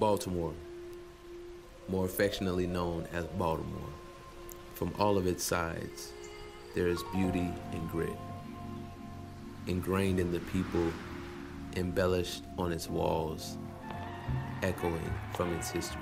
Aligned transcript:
Baltimore, 0.00 0.54
more 1.86 2.06
affectionately 2.06 2.66
known 2.66 3.06
as 3.12 3.26
Baltimore, 3.26 3.92
from 4.72 4.94
all 4.98 5.18
of 5.18 5.26
its 5.26 5.44
sides, 5.44 6.12
there 6.74 6.88
is 6.88 7.02
beauty 7.12 7.52
and 7.72 7.90
grit. 7.90 8.16
Ingrained 9.66 10.18
in 10.18 10.32
the 10.32 10.40
people, 10.40 10.90
embellished 11.76 12.44
on 12.56 12.72
its 12.72 12.88
walls, 12.88 13.58
echoing 14.62 15.12
from 15.34 15.52
its 15.52 15.70
history. 15.70 16.00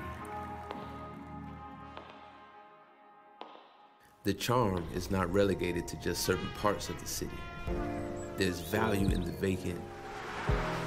The 4.22 4.34
charm 4.34 4.84
is 4.94 5.10
not 5.10 5.32
relegated 5.32 5.88
to 5.88 5.96
just 5.96 6.22
certain 6.22 6.50
parts 6.50 6.88
of 6.88 7.00
the 7.00 7.08
city. 7.08 7.32
There's 8.36 8.60
value 8.60 9.08
in 9.08 9.24
the 9.24 9.32
vacant, 9.32 9.80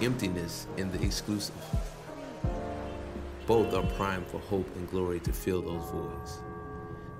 emptiness 0.02 0.66
in 0.78 0.90
the 0.94 1.04
exclusive. 1.04 1.56
Both 3.52 3.74
are 3.74 3.84
primed 3.98 4.28
for 4.28 4.40
hope 4.40 4.74
and 4.78 4.90
glory 4.90 5.20
to 5.20 5.34
fill 5.34 5.62
those 5.62 5.90
voids. 5.90 6.40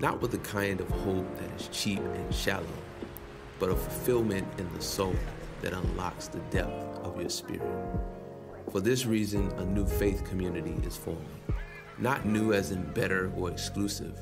Not 0.00 0.22
with 0.22 0.30
the 0.30 0.38
kind 0.38 0.80
of 0.80 0.88
hope 0.88 1.26
that 1.36 1.60
is 1.60 1.68
cheap 1.68 1.98
and 1.98 2.34
shallow, 2.34 2.64
but 3.58 3.68
a 3.68 3.74
fulfillment 3.74 4.48
in 4.56 4.66
the 4.72 4.80
soul 4.80 5.14
that 5.60 5.74
unlocks 5.74 6.28
the 6.28 6.38
depth 6.48 7.04
of 7.04 7.20
your 7.20 7.28
spirit. 7.28 7.68
For 8.70 8.80
this 8.80 9.04
reason, 9.04 9.50
a 9.58 9.66
new 9.66 9.84
faith 9.84 10.24
community 10.24 10.74
is 10.86 10.96
forming. 10.96 11.22
Not 11.98 12.24
new 12.24 12.54
as 12.54 12.70
in 12.70 12.82
better 12.94 13.30
or 13.36 13.50
exclusive, 13.50 14.18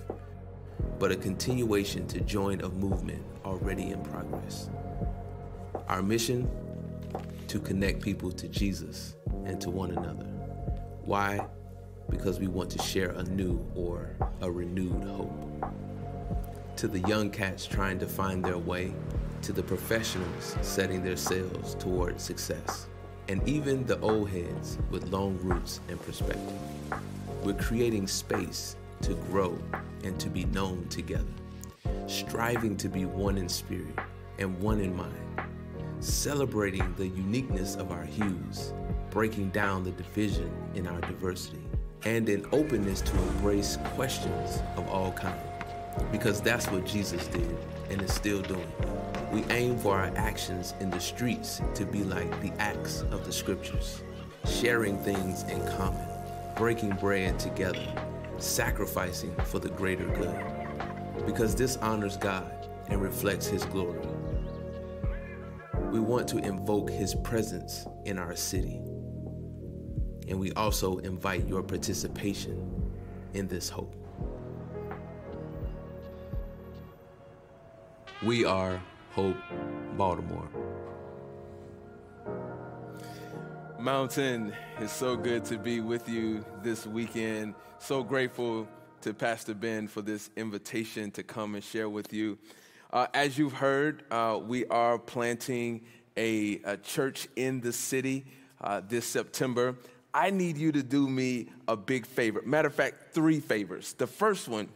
but 0.99 1.13
a 1.13 1.17
continuation 1.17 2.09
to 2.09 2.19
join 2.23 2.61
a 2.63 2.69
movement 2.71 3.25
already 3.45 3.93
in 3.93 4.03
progress. 4.03 4.69
Our 5.87 6.03
mission? 6.03 6.51
To 7.47 7.61
connect 7.61 8.03
people 8.03 8.33
to 8.33 8.49
Jesus 8.49 9.15
and 9.45 9.61
to 9.61 9.71
one 9.71 9.93
another. 9.93 10.27
Why? 11.05 11.47
Because 12.11 12.39
we 12.39 12.49
want 12.49 12.71
to 12.71 12.83
share 12.83 13.11
a 13.11 13.23
new 13.23 13.65
or 13.75 14.11
a 14.41 14.51
renewed 14.51 15.05
hope. 15.05 15.65
To 16.77 16.89
the 16.89 17.01
young 17.01 17.31
cats 17.31 17.67
trying 17.67 17.99
to 18.01 18.07
find 18.07 18.45
their 18.45 18.59
way, 18.59 18.93
to 19.43 19.53
the 19.53 19.63
professionals 19.63 20.57
setting 20.61 21.03
their 21.03 21.17
sails 21.17 21.77
toward 21.77 22.21
success, 22.21 22.87
and 23.29 23.47
even 23.49 23.87
the 23.87 23.99
old 24.01 24.29
heads 24.29 24.77
with 24.91 25.09
long 25.11 25.39
roots 25.39 25.81
and 25.89 26.01
perspective. 26.03 26.53
We're 27.43 27.55
creating 27.55 28.07
space 28.07 28.77
to 29.03 29.15
grow 29.31 29.57
and 30.05 30.19
to 30.21 30.29
be 30.29 30.45
known 30.47 30.87
together, 30.89 31.25
striving 32.07 32.77
to 32.79 32.89
be 32.89 33.05
one 33.05 33.39
in 33.39 33.49
spirit 33.49 33.95
and 34.39 34.59
one 34.61 34.81
in 34.81 34.95
mind, 34.95 35.15
celebrating 36.01 36.95
the 36.97 37.07
uniqueness 37.07 37.77
of 37.77 37.93
our 37.93 38.05
hues, 38.05 38.75
breaking 39.11 39.51
down 39.51 39.85
the 39.85 39.93
division 39.93 40.51
in 40.75 40.87
our 40.87 41.01
diversity, 41.03 41.63
and 42.05 42.29
an 42.29 42.47
openness 42.53 43.01
to 43.03 43.17
embrace 43.17 43.79
questions 43.95 44.63
of 44.77 44.89
all 44.89 45.13
kinds. 45.13 45.39
Because 46.11 46.41
that's 46.41 46.71
what 46.71 46.87
Jesus 46.87 47.27
did 47.29 47.57
and 47.91 48.01
is 48.01 48.13
still 48.13 48.41
doing. 48.43 48.73
We 49.33 49.45
aim 49.51 49.79
for 49.79 49.97
our 49.97 50.13
actions 50.17 50.75
in 50.81 50.91
the 50.91 51.01
streets 51.01 51.61
to 51.75 51.85
be 51.85 52.03
like 52.05 52.41
the 52.41 52.53
acts 52.59 53.03
of 53.11 53.25
the 53.25 53.33
scriptures, 53.33 54.03
sharing 54.47 54.99
things 54.99 55.43
in 55.45 55.65
common, 55.77 56.07
breaking 56.57 56.91
bread 56.91 57.39
together, 57.39 57.87
sacrificing 58.39 59.35
for 59.45 59.59
the 59.59 59.69
greater 59.69 60.07
good. 60.07 61.27
Because 61.27 61.55
this 61.55 61.77
honors 61.79 62.17
God 62.17 62.69
and 62.89 63.01
reflects 63.01 63.47
His 63.47 63.65
glory. 63.67 64.01
We 65.91 66.01
want 66.01 66.29
to 66.29 66.39
invoke 66.39 66.91
His 66.91 67.15
presence 67.15 67.87
in 68.05 68.19
our 68.19 68.35
city. 68.35 68.81
And 70.31 70.39
we 70.39 70.53
also 70.53 70.99
invite 70.99 71.49
your 71.49 71.61
participation 71.61 72.93
in 73.35 73.49
this 73.49 73.69
hope. 73.69 73.93
We 78.23 78.45
are 78.45 78.81
Hope 79.11 79.37
Baltimore. 79.97 80.49
Mountain, 83.81 84.55
it's 84.79 84.93
so 84.93 85.17
good 85.17 85.45
to 85.47 85.59
be 85.59 85.81
with 85.81 86.09
you 86.09 86.45
this 86.63 86.87
weekend. 86.87 87.55
So 87.81 88.05
grateful 88.05 88.69
to 89.01 89.13
Pastor 89.13 89.55
Ben 89.55 89.89
for 89.89 90.01
this 90.01 90.31
invitation 90.37 91.11
to 91.13 91.25
come 91.25 91.57
and 91.57 91.65
share 91.65 91.89
with 91.89 92.13
you. 92.13 92.39
Uh, 92.93 93.09
as 93.15 93.37
you've 93.37 93.55
heard, 93.55 94.05
uh, 94.13 94.39
we 94.41 94.65
are 94.67 94.97
planting 94.97 95.81
a, 96.17 96.61
a, 96.65 96.77
church 96.77 97.27
in 97.35 97.61
the 97.61 97.73
city 97.73 98.27
uh, 98.61 98.81
this 98.87 99.07
September. 99.07 99.75
I 100.13 100.31
need 100.31 100.57
you 100.57 100.73
to 100.73 100.83
do 100.83 101.09
me 101.09 101.49
a 101.69 101.77
big 101.77 102.07
favor. 102.07 102.43
Matter 102.45 102.69
of 102.69 102.75
fact, 102.75 103.13
three 103.13 103.41
favors. 103.41 103.93
The 103.95 104.07
first 104.07 104.49
one 104.49 104.69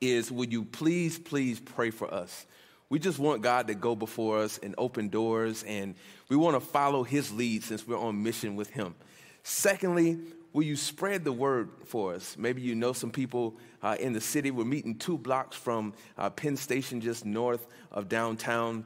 is 0.00 0.30
would 0.30 0.52
you 0.52 0.64
please, 0.64 1.18
please 1.18 1.60
pray 1.60 1.90
for 1.90 2.12
us? 2.12 2.46
We 2.88 2.98
just 2.98 3.18
want 3.18 3.42
God 3.42 3.68
to 3.68 3.74
go 3.74 3.94
before 3.94 4.38
us 4.38 4.58
and 4.58 4.74
open 4.76 5.08
doors, 5.08 5.62
and 5.62 5.94
we 6.28 6.36
want 6.36 6.56
to 6.56 6.60
follow 6.60 7.04
His 7.04 7.32
lead 7.32 7.62
since 7.62 7.86
we're 7.86 7.98
on 7.98 8.22
mission 8.22 8.56
with 8.56 8.70
Him. 8.70 8.94
Secondly, 9.44 10.18
will 10.52 10.64
you 10.64 10.76
spread 10.76 11.24
the 11.24 11.32
word 11.32 11.70
for 11.84 12.14
us? 12.14 12.36
Maybe 12.36 12.62
you 12.62 12.74
know 12.74 12.92
some 12.92 13.10
people 13.10 13.56
uh, 13.82 13.96
in 14.00 14.12
the 14.12 14.20
city. 14.20 14.50
We're 14.50 14.64
meeting 14.64 14.96
two 14.96 15.18
blocks 15.18 15.56
from 15.56 15.94
uh, 16.18 16.30
Penn 16.30 16.56
Station, 16.56 17.00
just 17.00 17.24
north 17.24 17.66
of 17.92 18.08
downtown. 18.08 18.84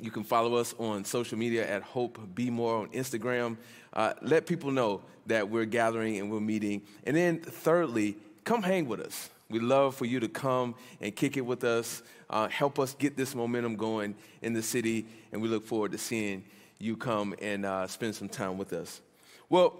You 0.00 0.10
can 0.10 0.24
follow 0.24 0.56
us 0.56 0.74
on 0.78 1.06
social 1.06 1.38
media 1.38 1.66
at 1.66 1.82
Hope 1.82 2.18
Be 2.34 2.50
More 2.50 2.76
on 2.76 2.88
Instagram. 2.88 3.56
Uh, 3.94 4.12
let 4.20 4.44
people 4.44 4.70
know 4.70 5.00
that 5.24 5.48
we're 5.48 5.64
gathering 5.64 6.18
and 6.18 6.30
we're 6.30 6.38
meeting. 6.38 6.82
And 7.04 7.16
then, 7.16 7.40
thirdly, 7.40 8.18
come 8.44 8.62
hang 8.62 8.88
with 8.88 9.00
us. 9.00 9.30
We 9.48 9.58
love 9.58 9.94
for 9.94 10.04
you 10.04 10.20
to 10.20 10.28
come 10.28 10.74
and 11.00 11.16
kick 11.16 11.38
it 11.38 11.46
with 11.46 11.64
us, 11.64 12.02
uh, 12.28 12.48
help 12.48 12.78
us 12.78 12.94
get 12.94 13.16
this 13.16 13.34
momentum 13.34 13.76
going 13.76 14.14
in 14.42 14.52
the 14.52 14.62
city, 14.62 15.06
and 15.32 15.40
we 15.40 15.48
look 15.48 15.64
forward 15.64 15.92
to 15.92 15.98
seeing 15.98 16.44
you 16.78 16.96
come 16.96 17.34
and 17.40 17.64
uh, 17.64 17.86
spend 17.86 18.14
some 18.14 18.28
time 18.28 18.58
with 18.58 18.74
us. 18.74 19.00
Well, 19.48 19.72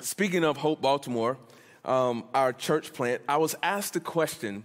speaking 0.00 0.44
of 0.44 0.58
Hope 0.58 0.82
Baltimore, 0.82 1.38
um, 1.86 2.24
our 2.34 2.52
church 2.52 2.92
plant, 2.92 3.22
I 3.26 3.38
was 3.38 3.54
asked 3.62 3.96
a 3.96 4.00
question 4.00 4.64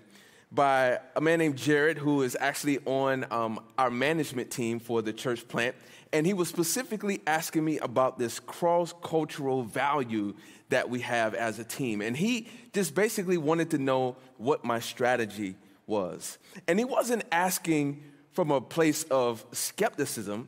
by 0.54 1.00
a 1.16 1.22
man 1.22 1.40
named 1.40 1.58
Jared, 1.58 1.98
who 1.98 2.22
is 2.22 2.38
actually 2.40 2.78
on 2.86 3.26
um, 3.32 3.60
our 3.78 3.90
management 3.90 4.52
team 4.52 4.80
for 4.80 5.02
the 5.02 5.12
church 5.12 5.48
plant. 5.48 5.76
And 6.12 6.28
he 6.28 6.34
was 6.34 6.48
specifically 6.48 7.22
asking 7.26 7.66
me 7.66 7.80
about 7.80 8.20
this 8.20 8.40
cross 8.40 8.94
cultural 9.02 9.64
value 9.64 10.36
that 10.70 10.90
we 10.90 11.00
have 11.00 11.34
as 11.34 11.58
a 11.58 11.64
team. 11.64 12.02
And 12.02 12.16
he 12.16 12.48
just 12.72 12.94
basically 12.94 13.38
wanted 13.38 13.72
to 13.72 13.80
know 13.80 14.16
what 14.38 14.64
my 14.64 14.80
strategy 14.80 15.56
was. 15.88 16.38
And 16.68 16.78
he 16.78 16.86
wasn't 16.86 17.24
asking 17.32 18.04
from 18.32 18.52
a 18.52 18.62
place 18.62 19.04
of 19.06 19.44
skepticism. 19.52 20.48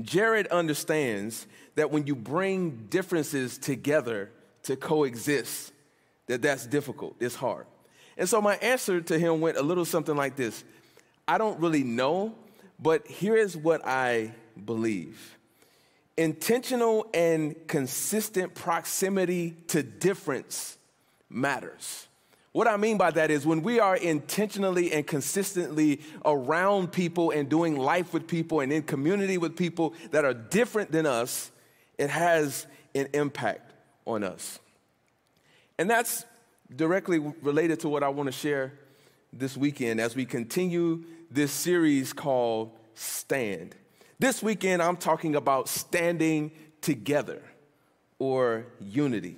Jared 0.00 0.46
understands 0.46 1.46
that 1.74 1.90
when 1.90 2.06
you 2.06 2.14
bring 2.14 2.86
differences 2.88 3.58
together 3.58 4.30
to 4.62 4.76
coexist, 4.76 5.72
that 6.28 6.40
that's 6.40 6.66
difficult, 6.66 7.16
it's 7.20 7.34
hard. 7.34 7.66
And 8.16 8.28
so 8.28 8.40
my 8.40 8.56
answer 8.56 9.00
to 9.00 9.18
him 9.18 9.40
went 9.40 9.56
a 9.56 9.62
little 9.62 9.84
something 9.84 10.16
like 10.16 10.36
this 10.36 10.64
I 11.26 11.38
don't 11.38 11.60
really 11.60 11.84
know, 11.84 12.34
but 12.78 13.06
here's 13.06 13.56
what 13.56 13.86
I 13.86 14.32
believe 14.64 15.38
intentional 16.16 17.06
and 17.14 17.56
consistent 17.66 18.54
proximity 18.54 19.56
to 19.68 19.82
difference 19.82 20.76
matters. 21.30 22.06
What 22.52 22.68
I 22.68 22.76
mean 22.76 22.98
by 22.98 23.10
that 23.12 23.30
is 23.30 23.46
when 23.46 23.62
we 23.62 23.80
are 23.80 23.96
intentionally 23.96 24.92
and 24.92 25.06
consistently 25.06 26.02
around 26.22 26.92
people 26.92 27.30
and 27.30 27.48
doing 27.48 27.78
life 27.78 28.12
with 28.12 28.26
people 28.26 28.60
and 28.60 28.70
in 28.70 28.82
community 28.82 29.38
with 29.38 29.56
people 29.56 29.94
that 30.10 30.26
are 30.26 30.34
different 30.34 30.92
than 30.92 31.06
us, 31.06 31.50
it 31.96 32.10
has 32.10 32.66
an 32.94 33.08
impact 33.14 33.72
on 34.06 34.22
us. 34.22 34.58
And 35.78 35.88
that's 35.88 36.26
directly 36.76 37.18
related 37.18 37.80
to 37.80 37.88
what 37.88 38.02
I 38.02 38.08
want 38.08 38.26
to 38.28 38.32
share 38.32 38.72
this 39.32 39.56
weekend 39.56 40.00
as 40.00 40.14
we 40.14 40.24
continue 40.24 41.04
this 41.30 41.52
series 41.52 42.12
called 42.12 42.76
Stand. 42.94 43.74
This 44.18 44.42
weekend, 44.42 44.82
I'm 44.82 44.96
talking 44.96 45.34
about 45.34 45.68
standing 45.68 46.52
together 46.80 47.42
or 48.18 48.66
unity. 48.80 49.36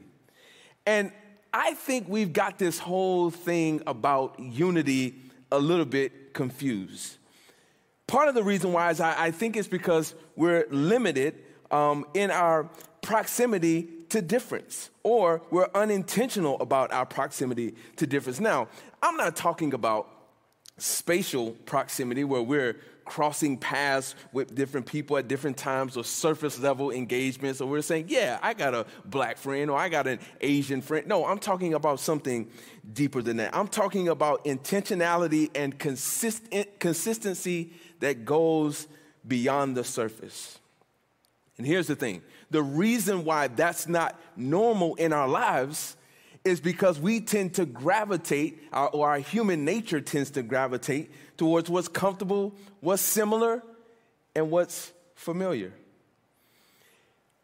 And 0.86 1.12
I 1.52 1.74
think 1.74 2.08
we've 2.08 2.32
got 2.32 2.58
this 2.58 2.78
whole 2.78 3.30
thing 3.30 3.82
about 3.86 4.38
unity 4.38 5.14
a 5.50 5.58
little 5.58 5.84
bit 5.84 6.34
confused. 6.34 7.16
Part 8.06 8.28
of 8.28 8.34
the 8.34 8.42
reason 8.42 8.72
why 8.72 8.90
is 8.90 9.00
I, 9.00 9.26
I 9.26 9.30
think 9.30 9.56
it's 9.56 9.68
because 9.68 10.14
we're 10.36 10.66
limited 10.70 11.36
um, 11.70 12.04
in 12.12 12.30
our 12.30 12.68
proximity 13.00 13.88
to 14.14 14.22
difference, 14.22 14.90
or 15.02 15.42
we're 15.50 15.66
unintentional 15.74 16.56
about 16.60 16.92
our 16.92 17.04
proximity 17.04 17.74
to 17.96 18.06
difference. 18.06 18.38
Now, 18.38 18.68
I'm 19.02 19.16
not 19.16 19.34
talking 19.34 19.74
about 19.74 20.08
spatial 20.78 21.50
proximity 21.66 22.22
where 22.22 22.40
we're 22.40 22.76
crossing 23.04 23.58
paths 23.58 24.14
with 24.32 24.54
different 24.54 24.86
people 24.86 25.16
at 25.16 25.26
different 25.26 25.56
times 25.56 25.96
or 25.96 26.04
surface 26.04 26.60
level 26.60 26.92
engagements. 26.92 27.60
or 27.60 27.68
we're 27.68 27.82
saying, 27.82 28.04
yeah, 28.06 28.38
I 28.40 28.54
got 28.54 28.72
a 28.72 28.86
black 29.04 29.36
friend 29.36 29.68
or 29.68 29.76
I 29.76 29.88
got 29.88 30.06
an 30.06 30.20
Asian 30.40 30.80
friend. 30.80 31.08
No, 31.08 31.26
I'm 31.26 31.40
talking 31.40 31.74
about 31.74 31.98
something 31.98 32.48
deeper 32.92 33.20
than 33.20 33.38
that. 33.38 33.52
I'm 33.52 33.66
talking 33.66 34.06
about 34.06 34.44
intentionality 34.44 35.50
and 35.56 35.76
consistent, 35.76 36.78
consistency 36.78 37.72
that 37.98 38.24
goes 38.24 38.86
beyond 39.26 39.76
the 39.76 39.82
surface. 39.82 40.60
And 41.56 41.66
here's 41.66 41.86
the 41.86 41.96
thing 41.96 42.22
the 42.50 42.62
reason 42.62 43.24
why 43.24 43.48
that's 43.48 43.86
not 43.88 44.18
normal 44.36 44.94
in 44.96 45.12
our 45.12 45.28
lives 45.28 45.96
is 46.44 46.60
because 46.60 47.00
we 47.00 47.20
tend 47.20 47.54
to 47.54 47.64
gravitate, 47.64 48.62
or 48.72 49.08
our 49.08 49.18
human 49.18 49.64
nature 49.64 50.00
tends 50.00 50.30
to 50.32 50.42
gravitate 50.42 51.10
towards 51.38 51.70
what's 51.70 51.88
comfortable, 51.88 52.54
what's 52.80 53.00
similar, 53.00 53.62
and 54.34 54.50
what's 54.50 54.92
familiar. 55.14 55.72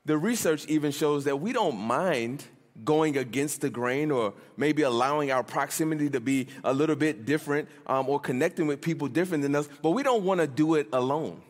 The 0.05 0.19
research 0.19 0.67
even 0.67 0.93
shows 0.93 1.25
that 1.25 1.41
we 1.41 1.53
don't 1.53 1.79
mind 1.79 2.45
going 2.85 3.17
against 3.17 3.61
the 3.61 3.71
grain 3.71 4.11
or 4.11 4.35
maybe 4.57 4.83
allowing 4.83 5.31
our 5.31 5.43
proximity 5.43 6.11
to 6.11 6.21
be 6.21 6.49
a 6.65 6.73
little 6.73 6.97
bit 6.97 7.25
different 7.25 7.69
um, 7.87 8.09
or 8.09 8.21
connecting 8.21 8.67
with 8.67 8.81
people 8.81 9.09
different 9.09 9.43
than 9.43 9.55
us, 9.55 9.69
but 9.83 9.91
we 9.91 10.03
don't 10.03 10.25
want 10.25 10.41
to 10.41 10.47
do 10.47 10.75
it 10.75 10.89
alone. 10.93 11.41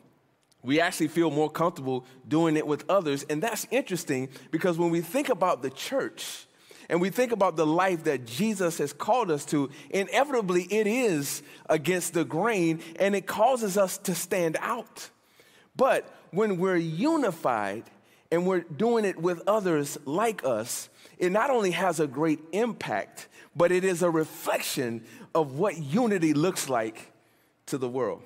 We 0.63 0.81
actually 0.81 1.09
feel 1.09 1.31
more 1.31 1.51
comfortable 1.51 2.05
doing 2.29 2.57
it 2.57 2.67
with 2.67 2.85
others. 2.89 3.25
And 3.25 3.43
that's 3.43 3.67
interesting 3.71 4.29
because 4.51 4.79
when 4.79 4.91
we 4.91 5.01
think 5.01 5.29
about 5.29 5.63
the 5.63 5.71
church, 5.71 6.47
and 6.91 7.01
we 7.01 7.09
think 7.09 7.31
about 7.31 7.55
the 7.55 7.65
life 7.65 8.05
that 8.05 8.27
Jesus 8.27 8.79
has 8.79 8.93
called 8.93 9.31
us 9.31 9.45
to, 9.47 9.71
inevitably 9.91 10.65
it 10.65 10.89
is 10.89 11.41
against 11.69 12.15
the 12.15 12.25
grain 12.25 12.81
and 12.99 13.15
it 13.15 13.29
causes 13.29 13.79
us 13.79 13.97
to 13.99 14.15
stand 14.15 14.57
out. 14.61 15.09
But 15.77 16.13
when 16.33 16.59
we're 16.59 16.77
unified 16.77 17.85
and 18.33 18.45
we're 18.45 18.63
doing 18.63 19.05
it 19.05 19.17
with 19.23 19.41
others 19.47 19.99
like 20.05 20.45
us, 20.45 20.89
it 21.17 21.31
not 21.31 21.51
only 21.51 21.71
has 21.71 22.01
a 22.01 22.09
great 22.09 22.41
impact, 22.51 23.29
but 23.55 23.71
it 23.71 23.85
is 23.85 24.03
a 24.03 24.11
reflection 24.11 25.05
of 25.33 25.59
what 25.59 25.79
unity 25.79 26.35
looks 26.35 26.69
like 26.69 27.13
to 27.67 27.79
the 27.79 27.89
world. 27.89 28.23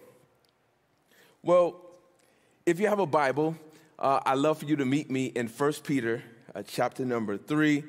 Well, 1.42 1.82
if 2.66 2.80
you 2.80 2.88
have 2.88 2.98
a 2.98 3.06
Bible, 3.06 3.54
uh, 3.98 4.20
I'd 4.24 4.38
love 4.38 4.58
for 4.58 4.64
you 4.64 4.76
to 4.76 4.86
meet 4.86 5.10
me 5.10 5.26
in 5.26 5.48
1 5.48 5.72
Peter 5.84 6.22
uh, 6.54 6.62
chapter 6.62 7.04
number 7.04 7.36
3. 7.36 7.84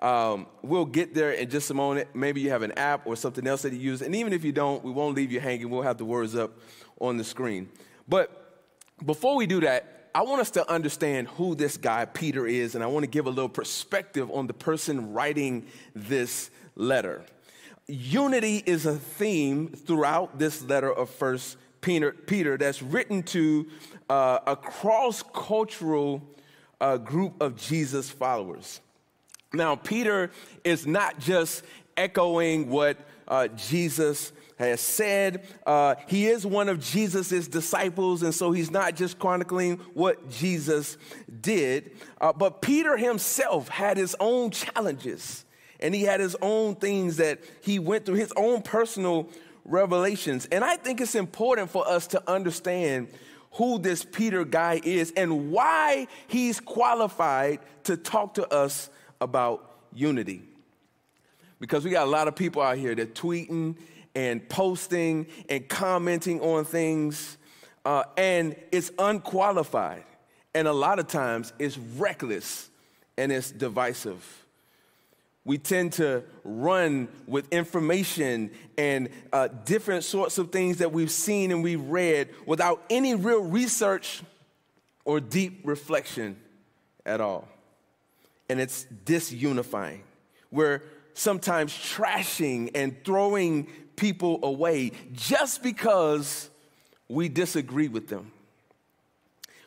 Um, 0.00 0.46
we'll 0.62 0.84
get 0.84 1.12
there 1.12 1.32
in 1.32 1.50
just 1.50 1.70
a 1.70 1.74
moment. 1.74 2.08
Maybe 2.14 2.40
you 2.40 2.50
have 2.50 2.62
an 2.62 2.72
app 2.72 3.04
or 3.06 3.16
something 3.16 3.46
else 3.46 3.62
that 3.62 3.72
you 3.72 3.80
use. 3.80 4.00
And 4.00 4.14
even 4.14 4.32
if 4.32 4.44
you 4.44 4.52
don't, 4.52 4.84
we 4.84 4.92
won't 4.92 5.16
leave 5.16 5.32
you 5.32 5.40
hanging. 5.40 5.70
We'll 5.70 5.82
have 5.82 5.98
the 5.98 6.04
words 6.04 6.36
up 6.36 6.52
on 7.00 7.16
the 7.16 7.24
screen. 7.24 7.68
But 8.08 8.60
before 9.04 9.34
we 9.34 9.46
do 9.46 9.60
that, 9.60 10.10
I 10.14 10.22
want 10.22 10.40
us 10.40 10.50
to 10.52 10.70
understand 10.70 11.26
who 11.28 11.56
this 11.56 11.76
guy 11.76 12.04
Peter 12.04 12.46
is, 12.46 12.74
and 12.76 12.84
I 12.84 12.86
want 12.86 13.02
to 13.04 13.10
give 13.10 13.26
a 13.26 13.30
little 13.30 13.48
perspective 13.48 14.30
on 14.30 14.46
the 14.46 14.54
person 14.54 15.12
writing 15.12 15.66
this 15.96 16.50
letter. 16.76 17.24
Unity 17.88 18.62
is 18.66 18.86
a 18.86 18.96
theme 18.96 19.68
throughout 19.68 20.38
this 20.38 20.62
letter 20.62 20.92
of 20.92 21.10
First 21.10 21.56
Peter, 21.82 22.12
Peter 22.12 22.56
that's 22.56 22.80
written 22.80 23.22
to 23.24 23.66
uh, 24.12 24.38
a 24.46 24.54
cross 24.54 25.22
cultural 25.32 26.22
uh, 26.82 26.98
group 26.98 27.40
of 27.40 27.56
Jesus 27.56 28.10
followers. 28.10 28.82
Now, 29.54 29.74
Peter 29.74 30.30
is 30.64 30.86
not 30.86 31.18
just 31.18 31.64
echoing 31.96 32.68
what 32.68 32.98
uh, 33.26 33.48
Jesus 33.48 34.32
has 34.58 34.82
said. 34.82 35.46
Uh, 35.64 35.94
he 36.08 36.26
is 36.26 36.44
one 36.44 36.68
of 36.68 36.78
Jesus' 36.78 37.48
disciples, 37.48 38.22
and 38.22 38.34
so 38.34 38.52
he's 38.52 38.70
not 38.70 38.96
just 38.96 39.18
chronicling 39.18 39.78
what 39.94 40.28
Jesus 40.28 40.98
did. 41.40 41.92
Uh, 42.20 42.34
but 42.34 42.60
Peter 42.60 42.98
himself 42.98 43.68
had 43.68 43.96
his 43.96 44.14
own 44.20 44.50
challenges, 44.50 45.46
and 45.80 45.94
he 45.94 46.02
had 46.02 46.20
his 46.20 46.36
own 46.42 46.74
things 46.74 47.16
that 47.16 47.38
he 47.62 47.78
went 47.78 48.04
through, 48.04 48.16
his 48.16 48.32
own 48.36 48.60
personal 48.60 49.30
revelations. 49.64 50.46
And 50.52 50.62
I 50.62 50.76
think 50.76 51.00
it's 51.00 51.14
important 51.14 51.70
for 51.70 51.88
us 51.88 52.08
to 52.08 52.30
understand 52.30 53.08
who 53.52 53.78
this 53.78 54.04
Peter 54.04 54.44
guy 54.44 54.80
is 54.82 55.12
and 55.16 55.50
why 55.50 56.06
he's 56.26 56.60
qualified 56.60 57.60
to 57.84 57.96
talk 57.96 58.34
to 58.34 58.52
us 58.52 58.90
about 59.20 59.70
unity. 59.92 60.42
Because 61.60 61.84
we 61.84 61.90
got 61.90 62.06
a 62.06 62.10
lot 62.10 62.28
of 62.28 62.34
people 62.34 62.62
out 62.62 62.76
here 62.78 62.94
that 62.94 63.14
tweeting 63.14 63.76
and 64.14 64.46
posting 64.48 65.26
and 65.48 65.68
commenting 65.68 66.40
on 66.40 66.64
things, 66.64 67.38
uh, 67.84 68.04
and 68.16 68.56
it's 68.72 68.90
unqualified. 68.98 70.04
And 70.54 70.68
a 70.68 70.72
lot 70.72 70.98
of 70.98 71.06
times 71.06 71.52
it's 71.58 71.78
reckless 71.78 72.68
and 73.16 73.30
it's 73.32 73.50
divisive. 73.50 74.41
We 75.44 75.58
tend 75.58 75.94
to 75.94 76.22
run 76.44 77.08
with 77.26 77.52
information 77.52 78.52
and 78.78 79.08
uh, 79.32 79.48
different 79.64 80.04
sorts 80.04 80.38
of 80.38 80.52
things 80.52 80.78
that 80.78 80.92
we've 80.92 81.10
seen 81.10 81.50
and 81.50 81.62
we've 81.62 81.82
read 81.82 82.30
without 82.46 82.82
any 82.88 83.14
real 83.14 83.42
research 83.42 84.22
or 85.04 85.18
deep 85.18 85.62
reflection 85.64 86.36
at 87.04 87.20
all 87.20 87.48
and 88.52 88.60
it's 88.60 88.86
disunifying. 89.06 90.00
We're 90.50 90.82
sometimes 91.14 91.72
trashing 91.72 92.70
and 92.74 93.02
throwing 93.02 93.66
people 93.96 94.40
away 94.42 94.92
just 95.12 95.62
because 95.62 96.50
we 97.08 97.30
disagree 97.30 97.88
with 97.88 98.08
them. 98.08 98.30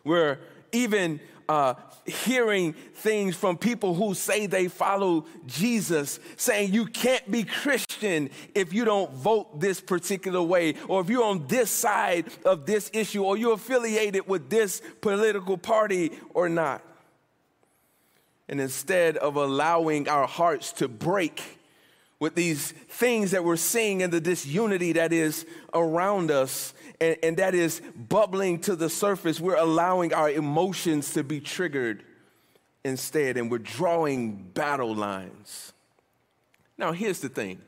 We're 0.04 0.38
even 0.72 1.20
uh, 1.48 1.76
hearing 2.06 2.74
things 2.74 3.36
from 3.36 3.58
people 3.58 3.94
who 3.94 4.14
say 4.14 4.46
they 4.46 4.68
follow 4.68 5.26
Jesus, 5.46 6.20
saying 6.38 6.74
you 6.74 6.86
can't 6.86 7.30
be 7.30 7.44
Christian 7.44 8.30
if 8.54 8.74
you 8.74 8.86
don't 8.86 9.12
vote 9.14 9.60
this 9.60 9.82
particular 9.82 10.42
way, 10.42 10.76
or 10.88 11.02
if 11.02 11.10
you're 11.10 11.24
on 11.24 11.48
this 11.48 11.70
side 11.70 12.28
of 12.46 12.66
this 12.66 12.90
issue, 12.94 13.24
or 13.24 13.38
you're 13.38 13.54
affiliated 13.54 14.28
with 14.28 14.50
this 14.50 14.82
political 15.02 15.58
party 15.58 16.12
or 16.34 16.50
not. 16.50 16.82
And 18.48 18.62
instead 18.62 19.18
of 19.18 19.36
allowing 19.36 20.08
our 20.08 20.28
hearts 20.28 20.72
to 20.74 20.88
break 20.88 21.42
with 22.20 22.36
these 22.36 22.72
things 22.72 23.32
that 23.32 23.44
we're 23.44 23.58
seeing 23.58 24.02
and 24.02 24.12
the 24.12 24.22
disunity 24.22 24.94
that 24.94 25.12
is 25.12 25.46
around 25.74 26.32
us 26.32 26.74
and, 27.02 27.18
and, 27.22 27.38
that 27.38 27.54
is 27.54 27.82
bubbling 27.96 28.60
to 28.60 28.76
the 28.76 28.90
surface, 28.90 29.42
we're 29.42 29.58
allowing 29.58 30.14
our 30.14 30.30
emotions 30.30 31.14
to 31.14 31.24
be 31.24 31.42
triggered 31.42 32.04
instead, 32.86 33.36
and 33.36 33.52
we're 33.52 33.58
drawing 33.58 34.36
battle 34.54 34.96
lines. 34.96 35.74
Now, 36.78 36.94
here's 36.94 37.20
the 37.20 37.30
thing. 37.30 37.60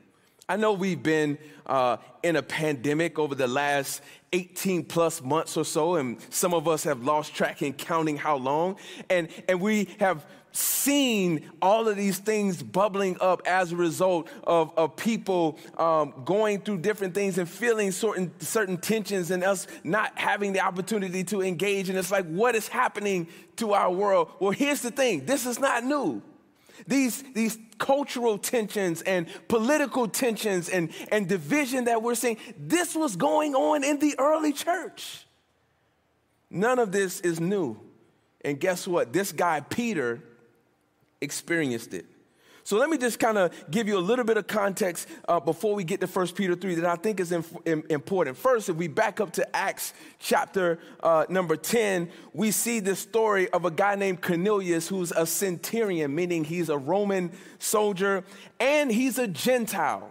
I 0.48 0.56
know 0.56 0.72
we've 0.72 1.02
been 1.02 1.36
uh, 1.66 1.98
in 2.22 2.36
a 2.36 2.42
pandemic 2.42 3.18
over 3.18 3.34
the 3.34 3.46
last 3.46 4.00
18 4.32 4.84
plus 4.84 5.20
months 5.22 5.58
or 5.58 5.64
so, 5.64 5.96
and 5.96 6.18
some 6.30 6.54
of 6.54 6.66
us 6.66 6.84
have 6.84 7.02
lost 7.02 7.34
track 7.34 7.60
in 7.60 7.74
counting 7.74 8.16
how 8.16 8.36
long. 8.36 8.76
And, 9.10 9.28
and 9.46 9.60
we 9.60 9.88
have 10.00 10.24
seen 10.58 11.48
all 11.62 11.88
of 11.88 11.96
these 11.96 12.18
things 12.18 12.62
bubbling 12.62 13.16
up 13.20 13.42
as 13.46 13.72
a 13.72 13.76
result 13.76 14.28
of, 14.44 14.76
of 14.76 14.96
people 14.96 15.58
um, 15.78 16.12
going 16.24 16.60
through 16.60 16.78
different 16.78 17.14
things 17.14 17.38
and 17.38 17.48
feeling 17.48 17.92
certain, 17.92 18.32
certain 18.40 18.76
tensions 18.76 19.30
and 19.30 19.44
us 19.44 19.66
not 19.84 20.18
having 20.18 20.52
the 20.52 20.60
opportunity 20.60 21.22
to 21.22 21.42
engage. 21.42 21.88
And 21.88 21.96
it's 21.96 22.10
like, 22.10 22.26
what 22.26 22.54
is 22.54 22.66
happening 22.68 23.28
to 23.56 23.72
our 23.72 23.90
world? 23.90 24.30
Well, 24.40 24.50
here's 24.50 24.82
the 24.82 24.90
thing 24.90 25.26
this 25.26 25.46
is 25.46 25.60
not 25.60 25.84
new. 25.84 26.22
These, 26.86 27.24
these 27.34 27.58
cultural 27.78 28.38
tensions 28.38 29.02
and 29.02 29.26
political 29.48 30.06
tensions 30.08 30.68
and, 30.68 30.90
and 31.10 31.28
division 31.28 31.84
that 31.84 32.02
we're 32.02 32.14
seeing, 32.14 32.36
this 32.56 32.94
was 32.94 33.16
going 33.16 33.54
on 33.54 33.84
in 33.84 33.98
the 33.98 34.14
early 34.18 34.52
church. 34.52 35.26
None 36.50 36.78
of 36.78 36.92
this 36.92 37.20
is 37.20 37.40
new. 37.40 37.78
And 38.44 38.58
guess 38.58 38.86
what? 38.86 39.12
This 39.12 39.32
guy, 39.32 39.60
Peter, 39.60 40.22
experienced 41.20 41.94
it. 41.94 42.06
So 42.68 42.76
let 42.76 42.90
me 42.90 42.98
just 42.98 43.18
kind 43.18 43.38
of 43.38 43.50
give 43.70 43.88
you 43.88 43.96
a 43.96 43.98
little 43.98 44.26
bit 44.26 44.36
of 44.36 44.46
context 44.46 45.08
uh, 45.26 45.40
before 45.40 45.74
we 45.74 45.84
get 45.84 46.02
to 46.02 46.06
1 46.06 46.28
Peter 46.34 46.54
3 46.54 46.74
that 46.74 46.84
I 46.84 46.96
think 46.96 47.18
is 47.18 47.32
inf- 47.32 47.56
important. 47.64 48.36
First, 48.36 48.68
if 48.68 48.76
we 48.76 48.88
back 48.88 49.20
up 49.20 49.32
to 49.32 49.56
Acts 49.56 49.94
chapter 50.18 50.78
uh, 51.02 51.24
number 51.30 51.56
10, 51.56 52.10
we 52.34 52.50
see 52.50 52.80
this 52.80 52.98
story 52.98 53.48
of 53.48 53.64
a 53.64 53.70
guy 53.70 53.94
named 53.94 54.20
Cornelius 54.20 54.86
who's 54.86 55.12
a 55.12 55.24
centurion, 55.24 56.14
meaning 56.14 56.44
he's 56.44 56.68
a 56.68 56.76
Roman 56.76 57.32
soldier 57.58 58.22
and 58.60 58.92
he's 58.92 59.16
a 59.16 59.26
Gentile, 59.26 60.10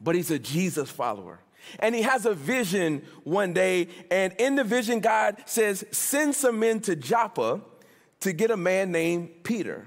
but 0.00 0.14
he's 0.14 0.30
a 0.30 0.38
Jesus 0.38 0.90
follower. 0.90 1.38
And 1.80 1.94
he 1.94 2.00
has 2.00 2.24
a 2.24 2.32
vision 2.32 3.02
one 3.24 3.52
day, 3.52 3.88
and 4.10 4.32
in 4.38 4.56
the 4.56 4.64
vision, 4.64 5.00
God 5.00 5.36
says, 5.44 5.84
Send 5.90 6.34
some 6.34 6.58
men 6.60 6.80
to 6.80 6.96
Joppa 6.96 7.60
to 8.20 8.32
get 8.32 8.50
a 8.50 8.56
man 8.56 8.90
named 8.90 9.44
Peter. 9.44 9.86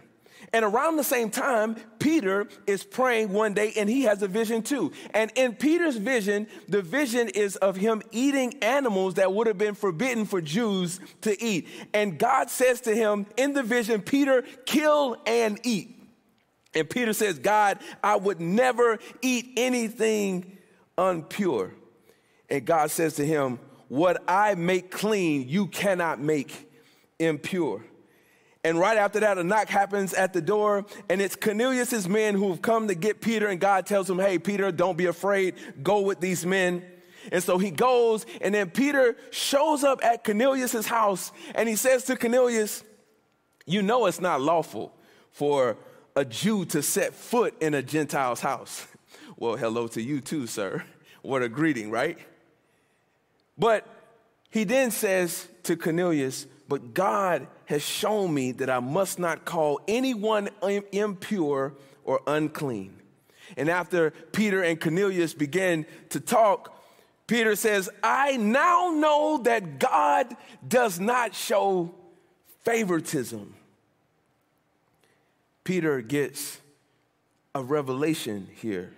And 0.54 0.64
around 0.64 0.96
the 0.96 1.04
same 1.04 1.30
time, 1.30 1.76
Peter 2.00 2.48
is 2.66 2.84
praying 2.84 3.34
one 3.34 3.54
day 3.54 3.74
and 3.76 3.90
he 3.90 4.04
has 4.04 4.22
a 4.22 4.28
vision 4.28 4.62
too. 4.64 4.94
And 5.14 5.32
in 5.36 5.56
Peter's 5.56 5.98
vision, 5.98 6.48
the 6.70 6.82
vision 6.82 7.28
is 7.30 7.58
of 7.58 7.76
him 7.76 8.02
eating 8.12 8.64
animals 8.64 9.16
that 9.16 9.34
would 9.34 9.48
have 9.48 9.58
been 9.58 9.76
forbidden 9.76 10.26
for 10.26 10.42
Jews 10.42 11.02
to 11.22 11.44
eat. 11.44 11.68
And 11.94 12.18
God 12.18 12.50
says 12.50 12.82
to 12.82 12.96
him 12.96 13.26
in 13.36 13.54
the 13.54 13.64
vision, 13.64 14.02
Peter, 14.02 14.44
kill 14.66 15.18
and 15.26 15.60
eat. 15.64 15.96
And 16.74 16.90
Peter 16.90 17.12
says, 17.12 17.40
God, 17.40 17.80
I 18.04 18.16
would 18.16 18.40
never 18.40 19.00
eat 19.22 19.54
anything 19.58 20.58
unpure. 20.98 21.72
And 22.50 22.66
God 22.66 22.92
says 22.92 23.16
to 23.16 23.26
him, 23.26 23.60
What 23.90 24.24
I 24.28 24.56
make 24.56 24.92
clean, 24.92 25.50
you 25.50 25.68
cannot 25.68 26.22
make 26.22 26.72
impure. 27.20 27.84
And 28.68 28.78
right 28.78 28.98
after 28.98 29.22
that, 29.22 29.38
a 29.38 29.46
knock 29.46 29.70
happens 29.70 30.14
at 30.14 30.34
the 30.34 30.42
door, 30.42 30.86
and 31.08 31.22
it's 31.22 31.38
Cornelius's 31.38 32.06
men 32.06 32.36
who've 32.36 32.62
come 32.62 32.90
to 32.90 32.96
get 32.96 33.22
Peter, 33.22 33.48
and 33.48 33.62
God 33.62 33.86
tells 33.86 34.10
him, 34.10 34.20
Hey, 34.20 34.40
Peter, 34.40 34.74
don't 34.74 34.98
be 34.98 35.06
afraid, 35.06 35.54
go 35.82 36.02
with 36.02 36.20
these 36.20 36.46
men. 36.46 36.84
And 37.32 37.42
so 37.42 37.60
he 37.60 37.72
goes, 37.72 38.26
and 38.42 38.54
then 38.54 38.70
Peter 38.70 39.16
shows 39.32 39.86
up 39.86 40.04
at 40.04 40.26
Cornelius's 40.26 40.86
house, 40.86 41.32
and 41.56 41.70
he 41.70 41.78
says 41.78 42.04
to 42.06 42.18
Cornelius, 42.18 42.84
You 43.66 43.82
know 43.84 44.06
it's 44.06 44.20
not 44.20 44.42
lawful 44.42 44.94
for 45.32 45.78
a 46.18 46.26
Jew 46.26 46.66
to 46.66 46.84
set 46.84 47.14
foot 47.14 47.56
in 47.62 47.74
a 47.74 47.82
Gentile's 47.82 48.42
house. 48.42 48.86
Well, 49.40 49.56
hello 49.56 49.88
to 49.90 50.02
you 50.02 50.20
too, 50.20 50.48
sir. 50.48 50.84
What 51.22 51.44
a 51.44 51.48
greeting, 51.48 51.92
right? 51.92 52.18
But 53.56 53.88
he 54.50 54.64
then 54.64 54.90
says 54.90 55.48
to 55.64 55.78
Cornelius, 55.78 56.48
But 56.68 56.94
God 56.94 57.48
has 57.66 57.82
shown 57.82 58.34
me 58.34 58.52
that 58.54 58.70
I 58.70 58.80
must 58.80 59.20
not 59.20 59.46
call 59.46 59.80
anyone 59.88 60.50
impure 60.92 61.74
or 62.04 62.22
unclean. 62.28 63.00
And 63.56 63.70
after 63.70 64.12
Peter 64.12 64.62
and 64.62 64.80
Cornelius 64.80 65.34
begin 65.34 65.86
to 66.10 66.20
talk, 66.20 66.74
Peter 67.28 67.56
says, 67.56 67.90
I 68.04 68.38
now 68.38 68.92
know 68.92 69.40
that 69.44 69.80
God 69.80 70.36
does 70.66 71.00
not 71.00 71.34
show 71.34 71.94
favoritism. 72.64 73.54
Peter 75.64 76.02
gets 76.02 76.60
a 77.54 77.64
revelation 77.64 78.48
here. 78.56 78.94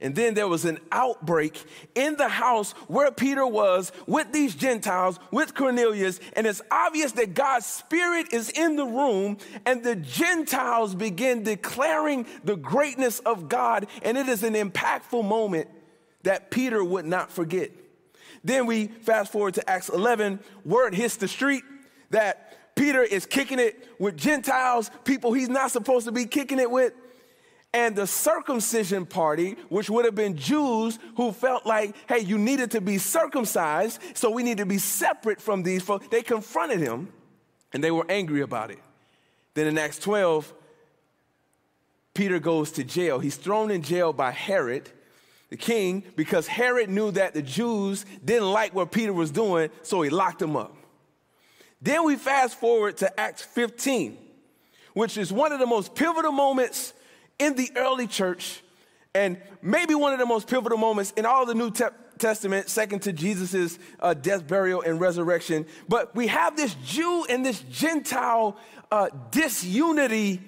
And 0.00 0.14
then 0.14 0.34
there 0.34 0.46
was 0.46 0.64
an 0.64 0.78
outbreak 0.92 1.60
in 1.96 2.14
the 2.16 2.28
house 2.28 2.70
where 2.86 3.10
Peter 3.10 3.44
was 3.44 3.90
with 4.06 4.32
these 4.32 4.54
Gentiles, 4.54 5.18
with 5.32 5.54
Cornelius, 5.56 6.20
and 6.34 6.46
it's 6.46 6.62
obvious 6.70 7.12
that 7.12 7.34
God's 7.34 7.66
Spirit 7.66 8.32
is 8.32 8.48
in 8.50 8.76
the 8.76 8.84
room, 8.84 9.38
and 9.66 9.82
the 9.82 9.96
Gentiles 9.96 10.94
begin 10.94 11.42
declaring 11.42 12.26
the 12.44 12.54
greatness 12.54 13.18
of 13.20 13.48
God, 13.48 13.88
and 14.02 14.16
it 14.16 14.28
is 14.28 14.44
an 14.44 14.54
impactful 14.54 15.24
moment 15.24 15.68
that 16.22 16.52
Peter 16.52 16.82
would 16.84 17.04
not 17.04 17.32
forget. 17.32 17.72
Then 18.44 18.66
we 18.66 18.86
fast 18.86 19.32
forward 19.32 19.54
to 19.54 19.68
Acts 19.68 19.88
11, 19.88 20.38
word 20.64 20.94
hits 20.94 21.16
the 21.16 21.26
street 21.26 21.64
that 22.10 22.76
Peter 22.76 23.02
is 23.02 23.26
kicking 23.26 23.58
it 23.58 23.88
with 23.98 24.16
Gentiles, 24.16 24.92
people 25.02 25.32
he's 25.32 25.48
not 25.48 25.72
supposed 25.72 26.06
to 26.06 26.12
be 26.12 26.26
kicking 26.26 26.60
it 26.60 26.70
with. 26.70 26.92
And 27.74 27.94
the 27.94 28.06
circumcision 28.06 29.04
party, 29.04 29.56
which 29.68 29.90
would 29.90 30.06
have 30.06 30.14
been 30.14 30.36
Jews 30.36 30.98
who 31.16 31.32
felt 31.32 31.66
like, 31.66 31.94
hey, 32.08 32.20
you 32.20 32.38
needed 32.38 32.70
to 32.70 32.80
be 32.80 32.96
circumcised, 32.96 34.00
so 34.14 34.30
we 34.30 34.42
need 34.42 34.58
to 34.58 34.66
be 34.66 34.78
separate 34.78 35.40
from 35.40 35.62
these 35.62 35.82
folks, 35.82 36.08
they 36.08 36.22
confronted 36.22 36.80
him 36.80 37.12
and 37.72 37.84
they 37.84 37.90
were 37.90 38.06
angry 38.08 38.40
about 38.40 38.70
it. 38.70 38.78
Then 39.54 39.66
in 39.66 39.76
Acts 39.76 39.98
12, 39.98 40.54
Peter 42.14 42.38
goes 42.38 42.72
to 42.72 42.84
jail. 42.84 43.18
He's 43.18 43.36
thrown 43.36 43.70
in 43.70 43.82
jail 43.82 44.12
by 44.12 44.30
Herod, 44.30 44.90
the 45.50 45.56
king, 45.56 46.02
because 46.16 46.46
Herod 46.46 46.88
knew 46.88 47.10
that 47.12 47.34
the 47.34 47.42
Jews 47.42 48.06
didn't 48.24 48.50
like 48.50 48.74
what 48.74 48.90
Peter 48.90 49.12
was 49.12 49.30
doing, 49.30 49.70
so 49.82 50.02
he 50.02 50.10
locked 50.10 50.40
him 50.40 50.56
up. 50.56 50.74
Then 51.80 52.04
we 52.04 52.16
fast 52.16 52.58
forward 52.58 52.96
to 52.98 53.20
Acts 53.20 53.42
15, 53.42 54.18
which 54.94 55.16
is 55.16 55.32
one 55.32 55.52
of 55.52 55.60
the 55.60 55.66
most 55.66 55.94
pivotal 55.94 56.32
moments 56.32 56.92
in 57.38 57.54
the 57.54 57.70
early 57.76 58.06
church, 58.06 58.62
and 59.14 59.40
maybe 59.62 59.94
one 59.94 60.12
of 60.12 60.18
the 60.18 60.26
most 60.26 60.48
pivotal 60.48 60.78
moments 60.78 61.12
in 61.16 61.26
all 61.26 61.46
the 61.46 61.54
New 61.54 61.70
te- 61.70 61.84
Testament, 62.18 62.68
second 62.68 63.00
to 63.02 63.12
Jesus' 63.12 63.78
uh, 64.00 64.14
death, 64.14 64.46
burial, 64.46 64.82
and 64.82 65.00
resurrection. 65.00 65.66
But 65.88 66.14
we 66.14 66.26
have 66.26 66.56
this 66.56 66.74
Jew 66.84 67.24
and 67.30 67.46
this 67.46 67.60
Gentile 67.60 68.56
uh, 68.90 69.08
disunity 69.30 70.40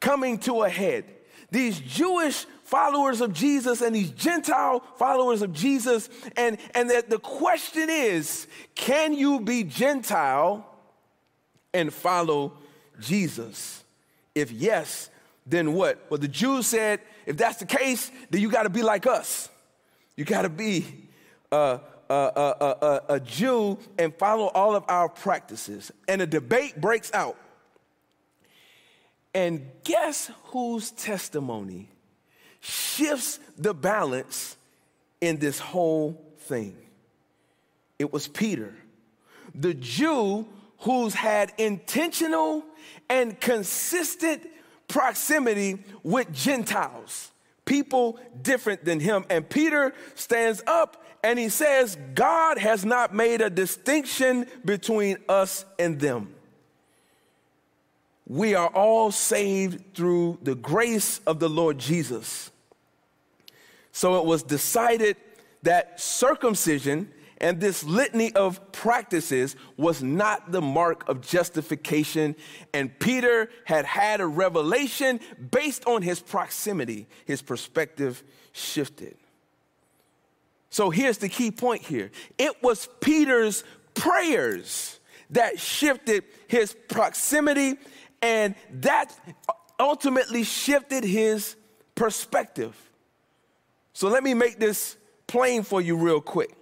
coming 0.00 0.38
to 0.38 0.62
a 0.62 0.68
head. 0.68 1.04
These 1.50 1.80
Jewish 1.80 2.46
followers 2.64 3.20
of 3.20 3.32
Jesus 3.32 3.82
and 3.82 3.94
these 3.94 4.12
Gentile 4.12 4.80
followers 4.96 5.42
of 5.42 5.52
Jesus. 5.52 6.08
And, 6.36 6.58
and 6.74 6.88
that 6.90 7.10
the 7.10 7.18
question 7.18 7.90
is 7.90 8.46
can 8.74 9.12
you 9.12 9.40
be 9.40 9.64
Gentile 9.64 10.64
and 11.74 11.92
follow 11.92 12.54
Jesus? 13.00 13.84
If 14.34 14.52
yes, 14.52 15.09
then 15.50 15.74
what? 15.74 15.98
Well, 16.08 16.18
the 16.18 16.28
Jews 16.28 16.66
said, 16.66 17.00
if 17.26 17.36
that's 17.36 17.58
the 17.58 17.66
case, 17.66 18.10
then 18.30 18.40
you 18.40 18.50
got 18.50 18.64
to 18.64 18.70
be 18.70 18.82
like 18.82 19.06
us. 19.06 19.48
You 20.16 20.24
got 20.24 20.42
to 20.42 20.48
be 20.48 20.86
a, 21.50 21.80
a, 22.08 22.14
a, 22.14 23.00
a, 23.14 23.20
Jew 23.20 23.78
and 23.98 24.14
follow 24.14 24.46
all 24.46 24.76
of 24.76 24.84
our 24.88 25.08
practices. 25.08 25.90
And 26.08 26.22
a 26.22 26.26
debate 26.26 26.80
breaks 26.80 27.12
out. 27.12 27.36
And 29.34 29.66
guess 29.84 30.30
whose 30.44 30.90
testimony 30.90 31.88
shifts 32.60 33.38
the 33.56 33.72
balance 33.72 34.56
in 35.20 35.38
this 35.38 35.58
whole 35.58 36.20
thing? 36.38 36.76
It 37.98 38.12
was 38.12 38.28
Peter, 38.28 38.74
the 39.54 39.74
Jew 39.74 40.46
who's 40.80 41.14
had 41.14 41.52
intentional 41.58 42.64
and 43.08 43.38
consistent 43.38 44.46
proximity 44.90 45.82
with 46.02 46.32
Gentiles, 46.32 47.30
people 47.64 48.18
different 48.42 48.84
than 48.84 49.00
him. 49.00 49.24
And 49.30 49.48
Peter 49.48 49.94
stands 50.14 50.62
up 50.66 51.02
and 51.22 51.38
he 51.38 51.48
says, 51.48 51.96
God 52.14 52.58
has 52.58 52.84
not 52.84 53.14
made 53.14 53.40
a 53.40 53.48
distinction 53.48 54.46
between 54.64 55.16
us 55.28 55.64
and 55.78 55.98
them. 55.98 56.34
We 58.26 58.54
are 58.54 58.68
all 58.68 59.10
saved 59.10 59.94
through 59.94 60.38
the 60.42 60.54
grace 60.54 61.20
of 61.26 61.40
the 61.40 61.48
Lord 61.48 61.78
Jesus. 61.78 62.50
So 63.92 64.18
it 64.20 64.24
was 64.24 64.42
decided 64.42 65.16
that 65.62 66.00
circumcision 66.00 67.12
and 67.40 67.58
this 67.58 67.82
litany 67.82 68.34
of 68.34 68.70
practices 68.70 69.56
was 69.78 70.02
not 70.02 70.52
the 70.52 70.60
mark 70.60 71.08
of 71.08 71.22
justification. 71.22 72.36
And 72.74 72.96
Peter 72.98 73.48
had 73.64 73.86
had 73.86 74.20
a 74.20 74.26
revelation 74.26 75.20
based 75.50 75.86
on 75.86 76.02
his 76.02 76.20
proximity. 76.20 77.08
His 77.24 77.40
perspective 77.40 78.22
shifted. 78.52 79.16
So 80.68 80.90
here's 80.90 81.18
the 81.18 81.28
key 81.28 81.50
point 81.50 81.82
here 81.82 82.10
it 82.38 82.62
was 82.62 82.88
Peter's 83.00 83.64
prayers 83.94 85.00
that 85.30 85.58
shifted 85.58 86.24
his 86.46 86.76
proximity, 86.88 87.78
and 88.20 88.54
that 88.70 89.16
ultimately 89.78 90.44
shifted 90.44 91.04
his 91.04 91.56
perspective. 91.94 92.76
So 93.94 94.08
let 94.08 94.22
me 94.22 94.34
make 94.34 94.58
this 94.58 94.96
plain 95.26 95.62
for 95.62 95.80
you, 95.80 95.96
real 95.96 96.20
quick 96.20 96.56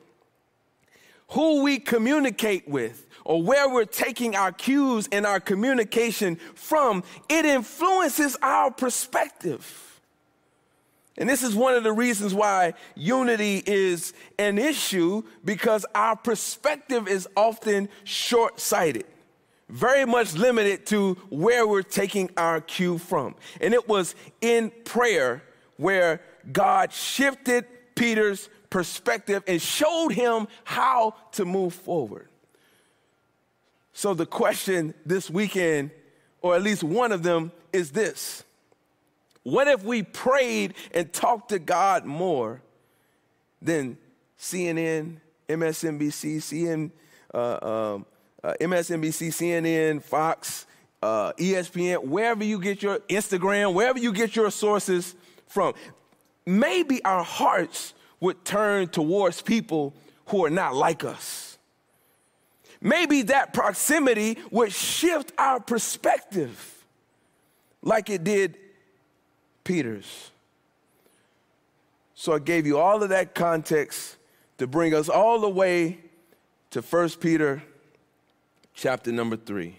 who 1.28 1.62
we 1.62 1.78
communicate 1.78 2.68
with 2.68 3.06
or 3.24 3.42
where 3.42 3.68
we're 3.68 3.84
taking 3.84 4.34
our 4.34 4.52
cues 4.52 5.08
and 5.12 5.26
our 5.26 5.40
communication 5.40 6.36
from, 6.54 7.04
it 7.28 7.44
influences 7.44 8.36
our 8.42 8.70
perspective. 8.70 10.00
And 11.18 11.28
this 11.28 11.42
is 11.42 11.54
one 11.54 11.74
of 11.74 11.82
the 11.82 11.92
reasons 11.92 12.32
why 12.32 12.74
unity 12.94 13.62
is 13.66 14.14
an 14.38 14.56
issue 14.56 15.24
because 15.44 15.84
our 15.94 16.16
perspective 16.16 17.08
is 17.08 17.28
often 17.36 17.88
short 18.04 18.60
sighted, 18.60 19.04
very 19.68 20.06
much 20.06 20.34
limited 20.34 20.86
to 20.86 21.14
where 21.28 21.66
we're 21.66 21.82
taking 21.82 22.30
our 22.36 22.60
cue 22.60 22.98
from. 22.98 23.34
And 23.60 23.74
it 23.74 23.88
was 23.88 24.14
in 24.40 24.70
prayer 24.84 25.42
where 25.76 26.22
God 26.52 26.92
shifted 26.92 27.66
Peter's 27.96 28.48
perspective 28.70 29.42
and 29.46 29.60
showed 29.60 30.10
him 30.10 30.48
how 30.64 31.14
to 31.32 31.44
move 31.44 31.74
forward. 31.74 32.28
So, 33.92 34.14
the 34.14 34.26
question 34.26 34.94
this 35.04 35.28
weekend, 35.28 35.90
or 36.40 36.54
at 36.54 36.62
least 36.62 36.84
one 36.84 37.12
of 37.12 37.22
them, 37.22 37.52
is 37.72 37.90
this 37.90 38.44
What 39.42 39.68
if 39.68 39.82
we 39.82 40.02
prayed 40.02 40.74
and 40.92 41.12
talked 41.12 41.50
to 41.50 41.58
God 41.58 42.04
more 42.04 42.62
than 43.60 43.98
CNN, 44.38 45.16
MSNBC, 45.48 46.36
CN, 46.36 46.90
uh, 47.34 47.94
um, 47.94 48.06
uh, 48.42 48.54
MSNBC, 48.60 49.28
CNN, 49.28 50.02
Fox, 50.02 50.66
uh, 51.02 51.32
ESPN, 51.32 52.04
wherever 52.04 52.44
you 52.44 52.60
get 52.60 52.82
your 52.82 52.98
Instagram, 53.00 53.74
wherever 53.74 53.98
you 53.98 54.12
get 54.12 54.36
your 54.36 54.50
sources 54.50 55.14
from. 55.46 55.74
Maybe 56.46 57.04
our 57.04 57.24
hearts 57.24 57.94
would 58.20 58.44
turn 58.44 58.88
towards 58.88 59.42
people 59.42 59.94
who 60.26 60.44
are 60.44 60.50
not 60.50 60.74
like 60.74 61.04
us. 61.04 61.58
Maybe 62.80 63.22
that 63.22 63.52
proximity 63.52 64.38
would 64.50 64.72
shift 64.72 65.32
our 65.36 65.60
perspective 65.60 66.84
like 67.82 68.10
it 68.10 68.24
did 68.24 68.56
Peter's. 69.64 70.30
So 72.14 72.34
I 72.34 72.38
gave 72.38 72.66
you 72.66 72.78
all 72.78 73.02
of 73.02 73.10
that 73.10 73.34
context 73.34 74.16
to 74.58 74.66
bring 74.66 74.94
us 74.94 75.08
all 75.08 75.40
the 75.40 75.48
way 75.48 75.98
to 76.70 76.80
1 76.80 77.10
Peter 77.20 77.62
chapter 78.74 79.12
number 79.12 79.36
3. 79.36 79.76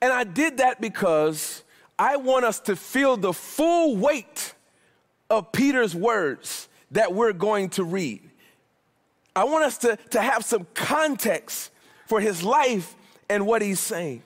And 0.00 0.12
I 0.12 0.24
did 0.24 0.58
that 0.58 0.80
because 0.80 1.62
I 1.98 2.16
want 2.16 2.44
us 2.44 2.60
to 2.60 2.76
feel 2.76 3.16
the 3.16 3.32
full 3.32 3.96
weight 3.96 4.54
of 5.28 5.52
Peter's 5.52 5.94
words 5.94 6.68
that 6.90 7.12
we're 7.14 7.32
going 7.32 7.70
to 7.70 7.84
read. 7.84 8.20
I 9.34 9.44
want 9.44 9.64
us 9.64 9.78
to, 9.78 9.96
to 10.10 10.20
have 10.20 10.44
some 10.44 10.66
context 10.74 11.70
for 12.06 12.20
his 12.20 12.42
life 12.42 12.94
and 13.28 13.46
what 13.46 13.62
he's 13.62 13.80
saying. 13.80 14.22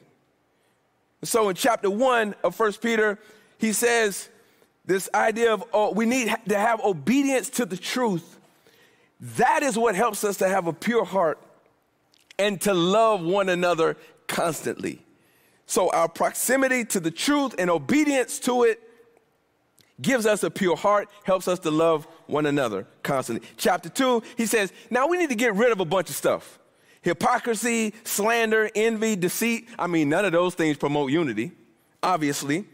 So 1.23 1.49
in 1.49 1.57
chapter 1.57 1.91
1 1.91 2.35
of 2.43 2.55
First 2.55 2.83
Peter, 2.83 3.19
he 3.59 3.73
says 3.73 4.29
this 4.85 5.09
idea 5.15 5.53
of 5.53 5.65
oh, 5.73 5.93
we 5.93 6.07
need 6.07 6.35
to 6.49 6.59
have 6.59 6.81
obedience 6.81 7.51
to 7.51 7.67
the 7.67 7.77
truth. 7.77 8.39
That 9.21 9.63
is 9.63 9.79
what 9.79 9.95
helps 9.95 10.25
us 10.25 10.39
to 10.39 10.49
have 10.49 10.67
a 10.67 10.73
pure 10.73 11.05
heart 11.05 11.39
and 12.39 12.61
to 12.63 12.75
love 12.75 13.23
one 13.23 13.49
another 13.49 13.97
constantly. 14.27 15.01
So, 15.67 15.91
our 15.93 16.09
proximity 16.09 16.85
to 16.87 17.01
the 17.01 17.11
truth 17.11 17.55
and 17.59 17.71
obedience 17.71 18.39
to 18.41 18.65
it 18.65 18.81
gives 20.01 20.27
us 20.27 20.43
a 20.43 20.51
pure 20.51 20.77
heart, 20.77 21.09
helps 21.25 21.49
us 21.49 21.59
to 21.61 21.71
love 21.71 22.07
one 22.27 22.47
another 22.47 22.87
constantly. 23.03 23.47
Chapter 23.57 23.89
2, 23.89 24.23
he 24.37 24.47
says, 24.47 24.73
Now 24.91 25.07
we 25.07 25.19
need 25.19 25.31
to 25.31 25.37
get 25.37 25.55
rid 25.55 25.73
of 25.73 25.81
a 25.81 25.85
bunch 25.85 26.11
of 26.11 26.17
stuff 26.17 26.59
hypocrisy, 27.03 27.93
slander, 28.03 28.71
envy, 28.75 29.15
deceit. 29.15 29.69
I 29.79 29.87
mean, 29.87 30.09
none 30.09 30.25
of 30.25 30.33
those 30.33 30.55
things 30.55 30.79
promote 30.79 31.13
unity, 31.13 31.53
obviously. 32.03 32.65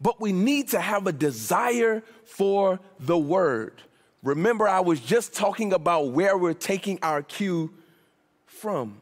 But 0.00 0.20
we 0.20 0.32
need 0.32 0.68
to 0.68 0.80
have 0.80 1.06
a 1.06 1.12
desire 1.12 2.02
for 2.24 2.78
the 3.00 3.18
word. 3.18 3.82
Remember, 4.22 4.68
I 4.68 4.80
was 4.80 5.00
just 5.00 5.34
talking 5.34 5.72
about 5.72 6.12
where 6.12 6.38
we're 6.38 6.54
taking 6.54 7.00
our 7.02 7.22
cue 7.22 7.72
from. 8.46 9.00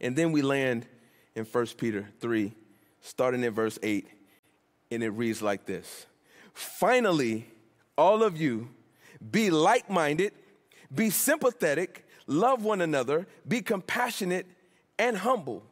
And 0.00 0.16
then 0.16 0.32
we 0.32 0.40
land 0.42 0.86
in 1.34 1.44
1 1.44 1.66
Peter 1.78 2.08
3, 2.20 2.52
starting 3.02 3.44
in 3.44 3.52
verse 3.52 3.78
8, 3.82 4.06
and 4.90 5.02
it 5.02 5.10
reads 5.10 5.42
like 5.42 5.66
this 5.66 6.06
Finally, 6.54 7.46
all 7.98 8.22
of 8.22 8.40
you, 8.40 8.68
be 9.30 9.50
like 9.50 9.90
minded, 9.90 10.32
be 10.94 11.10
sympathetic, 11.10 12.06
love 12.26 12.64
one 12.64 12.80
another, 12.80 13.26
be 13.46 13.60
compassionate 13.60 14.46
and 14.98 15.16
humble. 15.16 15.62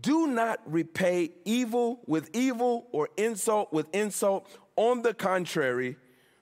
Do 0.00 0.26
not 0.26 0.60
repay 0.64 1.30
evil 1.44 2.00
with 2.06 2.30
evil 2.34 2.86
or 2.92 3.08
insult 3.16 3.72
with 3.72 3.86
insult. 3.94 4.48
On 4.76 5.02
the 5.02 5.14
contrary, 5.14 5.96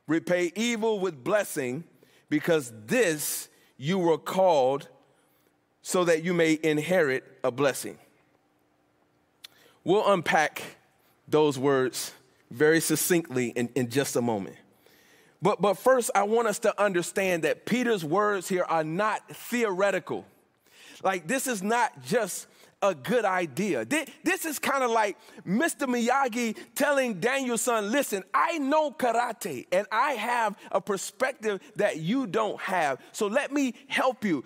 repay 0.07 0.53
evil 0.55 0.99
with 0.99 1.23
blessing, 1.23 1.85
because 2.29 2.73
this 2.87 3.49
you 3.77 3.99
were 3.99 4.19
called 4.19 4.89
so 5.83 6.05
that 6.05 6.25
you 6.25 6.33
may 6.33 6.59
inherit 6.63 7.25
a 7.45 7.51
blessing. 7.51 7.99
We'll 9.85 10.11
unpack 10.11 10.63
those 11.29 11.59
words 11.59 12.13
very 12.55 12.81
succinctly 12.81 13.49
in, 13.49 13.69
in 13.75 13.91
just 13.91 14.17
a 14.17 14.23
moment. 14.23 14.57
But, 15.43 15.61
but 15.61 15.75
first, 15.75 16.11
I 16.15 16.23
want 16.23 16.49
us 16.49 16.61
to 16.61 16.83
understand 16.83 17.43
that 17.43 17.67
Peter's 17.67 18.05
words 18.05 18.49
here 18.49 18.65
are 18.67 18.85
not 18.85 19.29
theoretical. 19.29 20.25
Like, 21.03 21.27
this 21.27 21.47
is 21.47 21.63
not 21.63 22.03
just 22.03 22.47
a 22.81 22.95
good 22.95 23.25
idea. 23.25 23.85
This 23.85 24.45
is 24.45 24.59
kind 24.59 24.85
of 24.85 24.91
like 24.91 25.19
Mr. 25.47 25.87
Miyagi 25.87 26.57
telling 26.75 27.21
Daniel-san, 27.21 27.91
listen, 27.91 28.23
I 28.33 28.59
know 28.59 28.91
karate 28.91 29.67
and 29.73 29.87
I 29.91 30.13
have 30.13 30.57
a 30.71 30.81
perspective 30.81 31.61
that 31.77 31.99
you 31.99 32.27
don't 32.27 32.61
have. 32.61 33.01
So 33.13 33.27
let 33.27 33.53
me 33.53 33.75
help 33.89 34.25
you. 34.25 34.45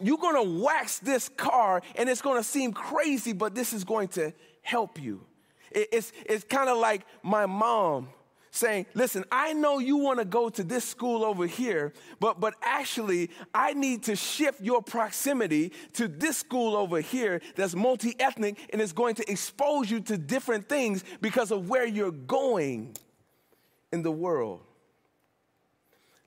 You're 0.00 0.18
going 0.18 0.36
to 0.36 0.62
wax 0.62 0.98
this 0.98 1.28
car 1.28 1.82
and 1.94 2.08
it's 2.08 2.22
going 2.22 2.38
to 2.38 2.48
seem 2.48 2.72
crazy, 2.72 3.32
but 3.32 3.54
this 3.54 3.72
is 3.72 3.84
going 3.84 4.08
to 4.08 4.32
help 4.62 5.00
you. 5.00 5.24
It's, 5.70 6.12
it's 6.24 6.44
kind 6.44 6.68
of 6.68 6.78
like 6.78 7.02
my 7.22 7.46
mom 7.46 8.08
saying, 8.50 8.86
Listen, 8.94 9.24
I 9.30 9.52
know 9.52 9.78
you 9.78 9.96
want 9.96 10.18
to 10.18 10.24
go 10.24 10.48
to 10.48 10.64
this 10.64 10.84
school 10.84 11.24
over 11.24 11.46
here, 11.46 11.92
but, 12.20 12.40
but 12.40 12.54
actually, 12.62 13.30
I 13.54 13.74
need 13.74 14.04
to 14.04 14.16
shift 14.16 14.60
your 14.60 14.82
proximity 14.82 15.72
to 15.94 16.08
this 16.08 16.38
school 16.38 16.76
over 16.76 17.00
here 17.00 17.40
that's 17.54 17.74
multi 17.74 18.14
ethnic 18.18 18.58
and 18.72 18.80
is 18.80 18.92
going 18.92 19.14
to 19.16 19.30
expose 19.30 19.90
you 19.90 20.00
to 20.00 20.16
different 20.16 20.68
things 20.68 21.04
because 21.20 21.50
of 21.50 21.68
where 21.68 21.86
you're 21.86 22.10
going 22.10 22.96
in 23.92 24.02
the 24.02 24.12
world. 24.12 24.60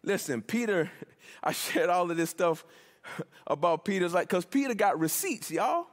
Listen, 0.04 0.42
Peter, 0.42 0.90
I 1.44 1.52
shared 1.52 1.90
all 1.90 2.10
of 2.10 2.18
this 2.18 2.30
stuff 2.30 2.66
about 3.48 3.86
Peter's 3.86 4.14
like, 4.14 4.28
because 4.28 4.46
Peter 4.46 4.74
got 4.74 5.00
receipts, 5.00 5.52
y'all. 5.52 5.88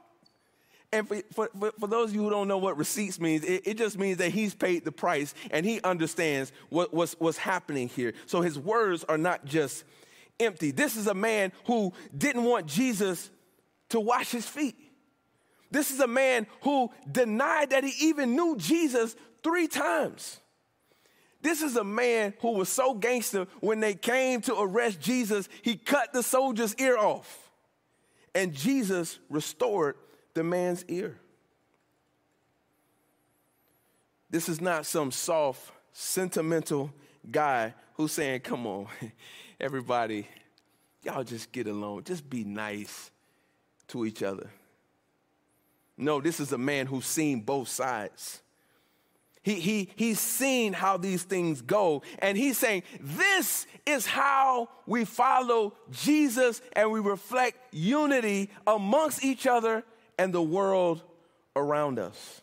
And 0.91 1.07
for, 1.07 1.21
for, 1.33 1.49
for, 1.79 1.87
those 1.87 2.09
of 2.09 2.15
you 2.15 2.23
who 2.23 2.29
don't 2.29 2.47
know 2.47 2.57
what 2.57 2.77
receipts 2.77 3.19
means, 3.19 3.43
it, 3.43 3.63
it, 3.65 3.77
just 3.77 3.97
means 3.97 4.19
that 4.19 4.31
he's 4.31 4.55
paid 4.55 4.85
the 4.85 4.91
price 4.91 5.33
and 5.51 5.65
he 5.65 5.81
understands 5.81 6.53
what, 6.69 6.93
what's, 6.93 7.13
what's 7.19 7.37
happening 7.37 7.89
here. 7.89 8.13
So 8.25 8.41
his 8.41 8.57
words 8.57 9.03
are 9.03 9.17
not 9.17 9.43
just 9.43 9.83
empty. 10.39 10.71
This 10.71 10.95
is 10.95 11.07
a 11.07 11.13
man 11.13 11.51
who 11.65 11.91
didn't 12.17 12.45
want 12.45 12.67
Jesus 12.67 13.29
to 13.89 13.99
wash 13.99 14.31
his 14.31 14.47
feet. 14.47 14.75
This 15.71 15.91
is 15.91 15.99
a 15.99 16.07
man 16.07 16.47
who 16.61 16.89
denied 17.11 17.71
that 17.71 17.83
he 17.83 18.07
even 18.07 18.35
knew 18.35 18.55
Jesus 18.55 19.17
three 19.43 19.67
times. 19.67 20.39
This 21.41 21.61
is 21.61 21.75
a 21.75 21.83
man 21.83 22.33
who 22.39 22.51
was 22.53 22.69
so 22.69 22.93
gangster 22.93 23.47
when 23.59 23.81
they 23.81 23.93
came 23.93 24.41
to 24.41 24.55
arrest 24.57 25.01
Jesus, 25.01 25.49
he 25.61 25.75
cut 25.75 26.13
the 26.13 26.23
soldier's 26.23 26.73
ear 26.75 26.97
off. 26.97 27.51
And 28.33 28.53
Jesus 28.53 29.19
restored 29.29 29.95
the 30.37 30.43
man's 30.43 30.85
ear. 30.87 31.17
This 34.29 34.47
is 34.47 34.61
not 34.61 34.85
some 34.85 35.11
soft, 35.11 35.71
sentimental 35.91 36.93
guy 37.29 37.73
who's 37.95 38.11
saying, 38.11 38.41
Come 38.41 38.67
on, 38.67 38.87
everybody, 39.59 40.27
y'all 41.01 41.23
just 41.23 41.51
get 41.51 41.65
along, 41.65 42.03
just 42.03 42.29
be 42.29 42.43
nice 42.43 43.09
to 43.87 44.05
each 44.05 44.21
other. 44.21 44.51
No, 45.97 46.21
this 46.21 46.39
is 46.39 46.51
a 46.51 46.57
man 46.57 46.85
who's 46.85 47.07
seen 47.07 47.41
both 47.41 47.67
sides. 47.67 48.41
He, 49.41 49.55
he, 49.55 49.89
he's 49.95 50.19
seen 50.19 50.73
how 50.73 50.97
these 50.97 51.23
things 51.23 51.63
go, 51.63 52.03
and 52.19 52.37
he's 52.37 52.59
saying, 52.59 52.83
This 53.01 53.65
is 53.87 54.05
how 54.05 54.69
we 54.85 55.03
follow 55.03 55.73
Jesus 55.89 56.61
and 56.73 56.91
we 56.91 56.99
reflect 56.99 57.57
unity 57.73 58.51
amongst 58.67 59.25
each 59.25 59.47
other 59.47 59.83
and 60.17 60.33
the 60.33 60.41
world 60.41 61.01
around 61.55 61.99
us. 61.99 62.41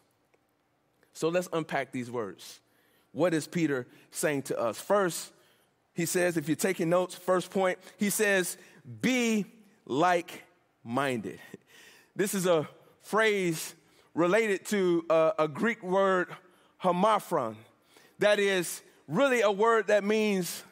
So 1.12 1.28
let's 1.28 1.48
unpack 1.52 1.92
these 1.92 2.10
words. 2.10 2.60
What 3.12 3.32
is 3.32 3.46
Peter 3.46 3.86
saying 4.10 4.42
to 4.42 4.58
us? 4.58 4.80
First, 4.80 5.32
he 5.94 6.06
says, 6.06 6.36
if 6.36 6.48
you're 6.48 6.56
taking 6.56 6.90
notes, 6.90 7.14
first 7.14 7.50
point, 7.50 7.78
he 7.96 8.10
says, 8.10 8.58
be 9.00 9.46
like 9.86 10.44
minded. 10.82 11.38
This 12.16 12.32
is 12.32 12.46
a 12.46 12.68
phrase 13.02 13.74
related 14.14 14.64
to 14.66 15.04
a, 15.10 15.32
a 15.40 15.48
Greek 15.48 15.82
word, 15.82 16.28
homophron, 16.80 17.56
that 18.20 18.38
is 18.38 18.82
really 19.08 19.40
a 19.40 19.50
word 19.50 19.88
that 19.88 20.04
means 20.04 20.62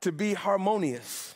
to 0.00 0.12
be 0.12 0.32
harmonious. 0.32 1.34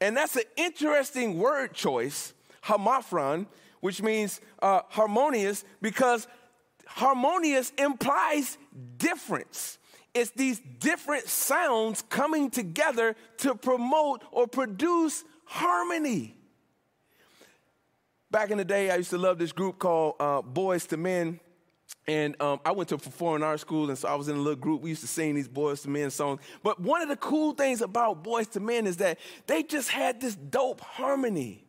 And 0.00 0.14
that's 0.14 0.36
an 0.36 0.42
interesting 0.56 1.38
word 1.38 1.72
choice, 1.72 2.34
homophron, 2.64 3.46
which 3.84 4.00
means 4.00 4.40
uh, 4.62 4.80
harmonious, 4.88 5.62
because 5.82 6.26
harmonious 6.86 7.70
implies 7.76 8.56
difference. 8.96 9.76
It's 10.14 10.30
these 10.30 10.58
different 10.78 11.28
sounds 11.28 12.00
coming 12.00 12.48
together 12.48 13.14
to 13.40 13.54
promote 13.54 14.24
or 14.32 14.46
produce 14.46 15.22
harmony. 15.44 16.34
Back 18.30 18.50
in 18.50 18.56
the 18.56 18.64
day, 18.64 18.90
I 18.90 18.96
used 18.96 19.10
to 19.10 19.18
love 19.18 19.36
this 19.36 19.52
group 19.52 19.78
called 19.78 20.14
uh, 20.18 20.40
Boyz 20.40 20.90
II 20.90 20.98
Men. 21.00 21.40
And 22.06 22.40
um, 22.40 22.60
I 22.64 22.72
went 22.72 22.88
to 22.88 22.94
a 22.94 22.98
performing 22.98 23.42
arts 23.42 23.60
school, 23.60 23.90
and 23.90 23.98
so 23.98 24.08
I 24.08 24.14
was 24.14 24.28
in 24.28 24.36
a 24.36 24.40
little 24.40 24.58
group. 24.58 24.80
We 24.80 24.88
used 24.88 25.02
to 25.02 25.08
sing 25.08 25.34
these 25.34 25.46
Boyz 25.46 25.84
II 25.84 25.92
Men 25.92 26.10
songs. 26.10 26.40
But 26.62 26.80
one 26.80 27.02
of 27.02 27.10
the 27.10 27.16
cool 27.16 27.52
things 27.52 27.82
about 27.82 28.24
Boyz 28.24 28.56
II 28.56 28.62
Men 28.62 28.86
is 28.86 28.96
that 28.96 29.18
they 29.46 29.62
just 29.62 29.90
had 29.90 30.22
this 30.22 30.36
dope 30.36 30.80
harmony. 30.80 31.66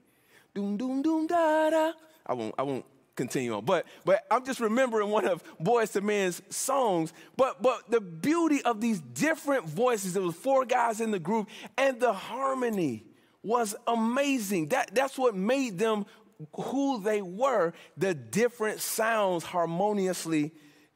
Doom, 0.54 0.78
doom, 0.78 1.02
doom, 1.02 1.28
da, 1.28 1.70
da. 1.70 1.92
I 2.26 2.34
won't, 2.34 2.56
I 2.58 2.64
won't 2.64 2.86
continue 3.16 3.54
on. 3.54 3.66
But 3.66 3.86
but 4.04 4.26
I'm 4.30 4.46
just 4.46 4.60
remembering 4.60 5.10
one 5.10 5.26
of 5.26 5.44
Boyz 5.60 5.96
II 5.96 6.02
Men's 6.04 6.42
songs. 6.50 7.14
But 7.38 7.62
but 7.62 7.90
the 7.90 8.02
beauty 8.02 8.62
of 8.64 8.82
these 8.82 9.00
different 9.00 9.68
voices, 9.68 10.14
there 10.14 10.24
was 10.24 10.36
four 10.36 10.66
guys 10.66 11.02
in 11.02 11.12
the 11.12 11.20
group, 11.20 11.48
and 11.78 12.00
the 12.00 12.14
harmony 12.14 13.04
was 13.44 13.76
amazing. 13.88 14.70
That 14.70 14.94
that's 14.94 15.18
what 15.18 15.36
made 15.36 15.78
them 15.78 16.06
who 16.54 17.02
they 17.02 17.22
were, 17.22 17.74
the 17.98 18.14
different 18.14 18.82
sounds 18.82 19.44
harmoniously 19.44 20.52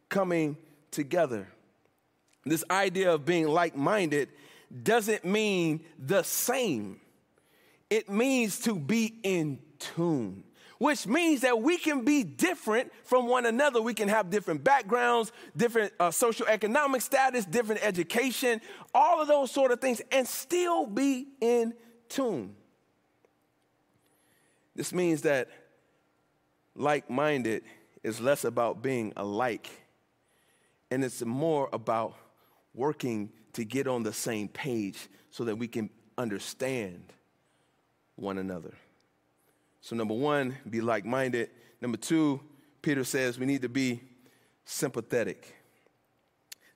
coming 0.09 0.57
together. 0.91 1.47
This 2.45 2.63
idea 2.69 3.13
of 3.13 3.25
being 3.25 3.47
like-minded 3.47 4.29
doesn't 4.83 5.23
mean 5.23 5.81
the 5.97 6.23
same. 6.23 6.99
It 7.89 8.09
means 8.09 8.59
to 8.61 8.75
be 8.75 9.15
in 9.23 9.59
tune 9.79 10.43
which 10.79 11.05
means 11.05 11.41
that 11.41 11.61
we 11.61 11.77
can 11.77 12.03
be 12.03 12.23
different 12.23 12.91
from 13.03 13.27
one 13.27 13.45
another. 13.45 13.81
We 13.81 13.93
can 13.93 14.07
have 14.07 14.29
different 14.29 14.63
backgrounds, 14.63 15.31
different 15.55 15.93
uh, 15.99 16.09
social 16.09 16.47
economic 16.47 17.01
status, 17.01 17.45
different 17.45 17.85
education, 17.85 18.61
all 18.93 19.21
of 19.21 19.27
those 19.27 19.51
sort 19.51 19.71
of 19.71 19.79
things, 19.79 20.01
and 20.11 20.27
still 20.27 20.87
be 20.87 21.27
in 21.41 21.73
tune. 22.07 22.55
This 24.73 24.93
means 24.93 25.21
that 25.23 25.49
like 26.75 27.09
minded 27.09 27.63
is 28.01 28.21
less 28.21 28.45
about 28.45 28.81
being 28.81 29.11
alike, 29.17 29.69
and 30.89 31.03
it's 31.03 31.21
more 31.25 31.67
about 31.73 32.15
working 32.73 33.31
to 33.51 33.65
get 33.65 33.85
on 33.85 34.03
the 34.03 34.13
same 34.13 34.47
page 34.47 35.09
so 35.29 35.43
that 35.43 35.57
we 35.57 35.67
can 35.67 35.89
understand 36.17 37.11
one 38.15 38.37
another. 38.37 38.73
So, 39.81 39.95
number 39.95 40.13
one, 40.13 40.57
be 40.69 40.81
like 40.81 41.05
minded. 41.05 41.49
Number 41.81 41.97
two, 41.97 42.41
Peter 42.81 43.03
says 43.03 43.39
we 43.39 43.45
need 43.45 43.61
to 43.61 43.69
be 43.69 44.01
sympathetic. 44.65 45.55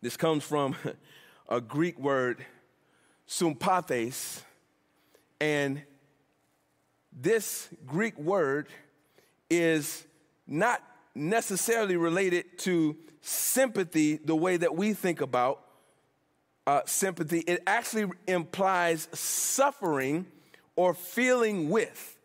This 0.02 0.18
comes 0.18 0.44
from 0.44 0.76
a 1.50 1.62
Greek 1.62 2.00
word, 2.00 2.46
sympathes, 3.28 4.44
and 5.40 5.82
this 7.12 7.70
Greek 7.86 8.18
word 8.18 8.68
is 9.50 10.06
not 10.48 10.82
necessarily 11.14 11.96
related 11.96 12.58
to 12.60 12.98
sympathy 13.22 14.18
the 14.18 14.36
way 14.36 14.58
that 14.58 14.76
we 14.76 14.94
think 14.94 15.22
about 15.22 15.62
uh, 16.66 16.82
sympathy. 16.86 17.40
It 17.40 17.62
actually 17.68 18.10
implies 18.28 19.08
suffering 19.14 20.26
or 20.76 20.94
feeling 20.94 21.70
with. 21.70 22.18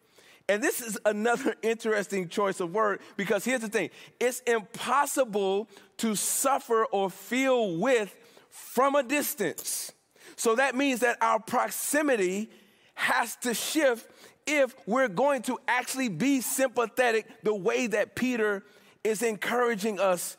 And 0.49 0.63
this 0.63 0.81
is 0.81 0.99
another 1.05 1.55
interesting 1.63 2.29
choice 2.29 2.61
of 2.61 2.73
word 2.73 3.01
because 3.17 3.45
here's 3.45 3.61
the 3.61 3.69
thing 3.69 3.91
it's 4.19 4.41
impossible 4.41 5.69
to 5.99 6.15
suffer 6.15 6.85
or 6.87 7.11
feel 7.11 7.77
with 7.77 8.15
from 8.49 8.95
a 8.95 9.03
distance. 9.03 9.93
So 10.37 10.55
that 10.57 10.75
means 10.75 11.01
that 11.01 11.19
our 11.21 11.41
proximity 11.41 12.51
has 12.95 13.37
to 13.37 13.55
shift 13.55 14.11
if 14.47 14.75
we're 14.87 15.09
going 15.09 15.43
to 15.43 15.59
actually 15.69 16.09
be 16.09 16.41
sympathetic 16.41 17.27
the 17.43 17.55
way 17.55 17.87
that 17.87 18.15
Peter 18.15 18.65
is 19.05 19.23
encouraging 19.23 20.01
us 20.01 20.37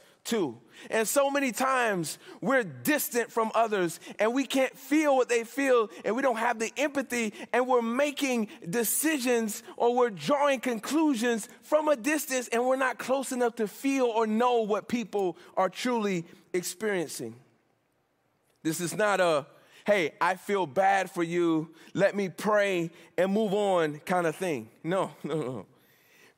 And 0.90 1.08
so 1.08 1.30
many 1.30 1.52
times 1.52 2.18
we're 2.42 2.64
distant 2.64 3.32
from 3.32 3.52
others 3.54 4.00
and 4.18 4.34
we 4.34 4.46
can't 4.46 4.76
feel 4.78 5.16
what 5.16 5.30
they 5.30 5.44
feel 5.44 5.90
and 6.06 6.16
we 6.16 6.22
don't 6.22 6.38
have 6.38 6.60
the 6.60 6.72
empathy 6.78 7.34
and 7.52 7.68
we're 7.68 7.82
making 7.82 8.48
decisions 8.70 9.62
or 9.78 9.96
we're 9.96 10.10
drawing 10.10 10.60
conclusions 10.60 11.50
from 11.64 11.88
a 11.90 11.96
distance 11.96 12.48
and 12.50 12.66
we're 12.66 12.78
not 12.78 12.98
close 12.98 13.32
enough 13.32 13.56
to 13.56 13.68
feel 13.68 14.06
or 14.06 14.26
know 14.26 14.62
what 14.62 14.88
people 14.88 15.38
are 15.58 15.70
truly 15.70 16.26
experiencing. 16.54 17.36
This 18.64 18.80
is 18.82 18.96
not 18.96 19.20
a, 19.20 19.46
hey, 19.86 20.14
I 20.22 20.36
feel 20.36 20.66
bad 20.66 21.12
for 21.12 21.24
you, 21.24 21.70
let 21.94 22.16
me 22.16 22.30
pray 22.30 22.92
and 23.18 23.32
move 23.34 23.54
on 23.54 24.00
kind 24.00 24.28
of 24.28 24.36
thing. 24.36 24.70
No, 24.84 25.12
no, 25.24 25.36
no. 25.36 25.66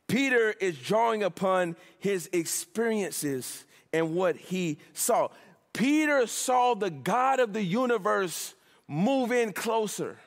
Peter 0.07 0.53
is 0.59 0.77
drawing 0.77 1.23
upon 1.23 1.77
his 1.99 2.29
experiences 2.33 3.63
and 3.93 4.15
what 4.15 4.35
he 4.35 4.77
saw. 4.93 5.29
Peter 5.73 6.27
saw 6.27 6.73
the 6.73 6.89
God 6.89 7.39
of 7.39 7.53
the 7.53 7.63
universe 7.63 8.55
move 8.87 9.31
in 9.31 9.53
closer 9.53 10.17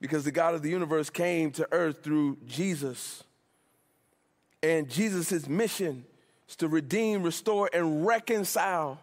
because 0.00 0.24
the 0.24 0.32
God 0.32 0.54
of 0.54 0.62
the 0.62 0.70
universe 0.70 1.08
came 1.08 1.50
to 1.52 1.66
earth 1.72 2.02
through 2.02 2.36
Jesus. 2.46 3.22
And 4.62 4.90
Jesus' 4.90 5.48
mission 5.48 6.04
is 6.48 6.56
to 6.56 6.68
redeem, 6.68 7.22
restore, 7.22 7.70
and 7.72 8.04
reconcile 8.04 9.00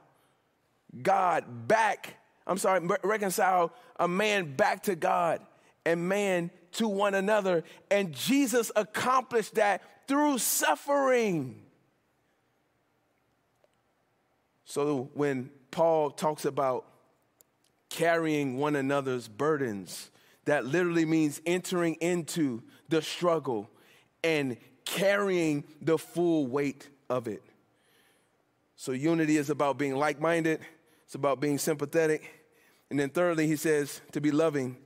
God 1.02 1.68
back. 1.68 2.16
I'm 2.46 2.58
sorry, 2.58 2.88
reconcile 3.04 3.72
a 4.00 4.08
man 4.08 4.56
back 4.56 4.84
to 4.84 4.96
God 4.96 5.42
and 5.86 6.08
man 6.08 6.52
to 6.74 6.88
one 6.88 7.16
another. 7.16 7.64
And 7.90 8.14
Jesus 8.14 8.72
accomplished 8.76 9.56
that 9.56 9.82
through 10.08 10.38
suffering. 10.38 11.62
So 14.72 15.10
when 15.16 15.50
Paul 15.70 16.12
talks 16.12 16.46
about 16.46 16.86
carrying 17.90 18.58
one 18.58 18.78
another's 18.78 19.28
burdens, 19.28 20.10
that 20.46 20.66
literally 20.66 21.04
means 21.04 21.42
entering 21.46 21.96
into 21.96 22.64
the 22.88 23.02
struggle 23.02 23.70
and 24.24 24.56
carrying 24.86 25.66
the 25.82 25.98
full 25.98 26.48
weight 26.48 26.88
of 27.10 27.28
it. 27.28 27.44
So 28.78 28.94
unity 28.94 29.36
is 29.36 29.50
about 29.50 29.78
being 29.78 29.98
like 29.98 30.22
minded, 30.22 30.62
it's 31.04 31.16
about 31.16 31.42
being 31.42 31.58
sympathetic. 31.58 32.24
And 32.90 32.98
then 32.98 33.10
thirdly, 33.10 33.48
he 33.48 33.58
says 33.58 34.00
to 34.14 34.22
be 34.22 34.32
loving. 34.32 34.78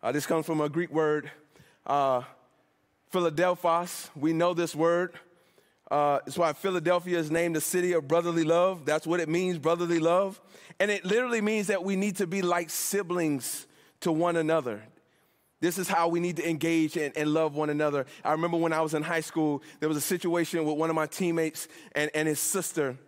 Uh, 0.00 0.12
this 0.12 0.26
comes 0.26 0.46
from 0.46 0.60
a 0.60 0.68
Greek 0.68 0.92
word, 0.92 1.28
uh, 1.84 2.22
Philadelphos. 3.10 4.10
We 4.14 4.32
know 4.32 4.54
this 4.54 4.76
word. 4.76 5.18
Uh, 5.90 6.18
it's 6.26 6.38
why 6.38 6.52
Philadelphia 6.52 7.18
is 7.18 7.30
named 7.30 7.56
the 7.56 7.60
city 7.60 7.92
of 7.92 8.08
brotherly 8.08 8.44
love. 8.44 8.84
That's 8.84 9.06
what 9.06 9.20
it 9.20 9.28
means, 9.28 9.58
brotherly 9.58 9.98
love. 9.98 10.40
And 10.80 10.90
it 10.90 11.04
literally 11.04 11.40
means 11.40 11.66
that 11.66 11.84
we 11.84 11.96
need 11.96 12.16
to 12.16 12.26
be 12.26 12.42
like 12.42 12.70
siblings 12.70 13.66
to 14.00 14.10
one 14.10 14.36
another. 14.36 14.82
This 15.60 15.78
is 15.78 15.88
how 15.88 16.08
we 16.08 16.20
need 16.20 16.36
to 16.36 16.48
engage 16.48 16.96
and, 16.96 17.16
and, 17.16 17.32
love 17.32 17.54
one 17.54 17.70
another. 17.70 18.04
I 18.22 18.32
remember 18.32 18.58
when 18.58 18.72
I 18.74 18.82
was 18.82 18.92
in 18.92 19.02
high 19.02 19.22
school, 19.22 19.62
there 19.80 19.88
was 19.88 19.96
a 19.96 20.02
situation 20.02 20.64
with 20.64 20.76
one 20.76 20.90
of 20.90 20.96
my 20.96 21.06
teammates 21.06 21.68
and, 21.92 22.10
and 22.14 22.28
his 22.28 22.38
sister. 22.38 22.98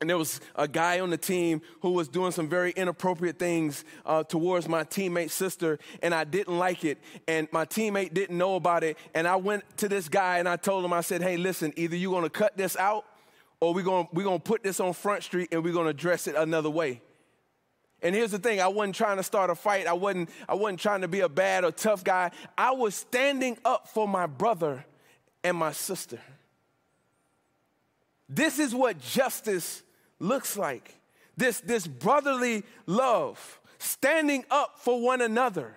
And 0.00 0.10
there 0.10 0.18
was 0.18 0.40
a 0.54 0.68
guy 0.68 1.00
on 1.00 1.08
the 1.08 1.16
team 1.16 1.62
who 1.80 1.92
was 1.92 2.06
doing 2.08 2.30
some 2.30 2.48
very 2.48 2.70
inappropriate 2.72 3.38
things 3.38 3.82
uh, 4.04 4.24
towards 4.24 4.68
my 4.68 4.84
teammate's 4.84 5.32
sister, 5.32 5.78
and 6.02 6.14
I 6.14 6.24
didn't 6.24 6.58
like 6.58 6.84
it. 6.84 6.98
And 7.26 7.48
my 7.50 7.64
teammate 7.64 8.12
didn't 8.12 8.36
know 8.36 8.56
about 8.56 8.84
it. 8.84 8.98
And 9.14 9.26
I 9.26 9.36
went 9.36 9.64
to 9.78 9.88
this 9.88 10.10
guy 10.10 10.38
and 10.38 10.46
I 10.48 10.56
told 10.56 10.84
him, 10.84 10.92
I 10.92 11.00
said, 11.00 11.22
hey, 11.22 11.38
listen, 11.38 11.72
either 11.76 11.96
you're 11.96 12.12
gonna 12.12 12.28
cut 12.28 12.58
this 12.58 12.76
out 12.76 13.06
or 13.58 13.72
we're 13.72 13.84
gonna, 13.84 14.06
we're 14.12 14.24
gonna 14.24 14.38
put 14.38 14.62
this 14.62 14.80
on 14.80 14.92
Front 14.92 15.22
Street 15.22 15.48
and 15.50 15.64
we're 15.64 15.72
gonna 15.72 15.90
address 15.90 16.26
it 16.26 16.34
another 16.34 16.70
way. 16.70 17.00
And 18.02 18.14
here's 18.14 18.32
the 18.32 18.38
thing 18.38 18.60
I 18.60 18.68
wasn't 18.68 18.96
trying 18.96 19.16
to 19.16 19.22
start 19.22 19.48
a 19.48 19.54
fight, 19.54 19.86
I 19.86 19.94
wasn't, 19.94 20.28
I 20.46 20.54
wasn't 20.54 20.80
trying 20.80 21.00
to 21.00 21.08
be 21.08 21.20
a 21.20 21.28
bad 21.28 21.64
or 21.64 21.72
tough 21.72 22.04
guy. 22.04 22.32
I 22.58 22.72
was 22.72 22.94
standing 22.94 23.56
up 23.64 23.88
for 23.88 24.06
my 24.06 24.26
brother 24.26 24.84
and 25.42 25.56
my 25.56 25.72
sister. 25.72 26.20
This 28.28 28.58
is 28.58 28.74
what 28.74 29.00
justice 29.00 29.82
looks 30.18 30.56
like. 30.56 30.94
This, 31.36 31.60
this 31.60 31.86
brotherly 31.86 32.64
love, 32.86 33.60
standing 33.78 34.44
up 34.50 34.78
for 34.78 35.00
one 35.00 35.20
another. 35.20 35.76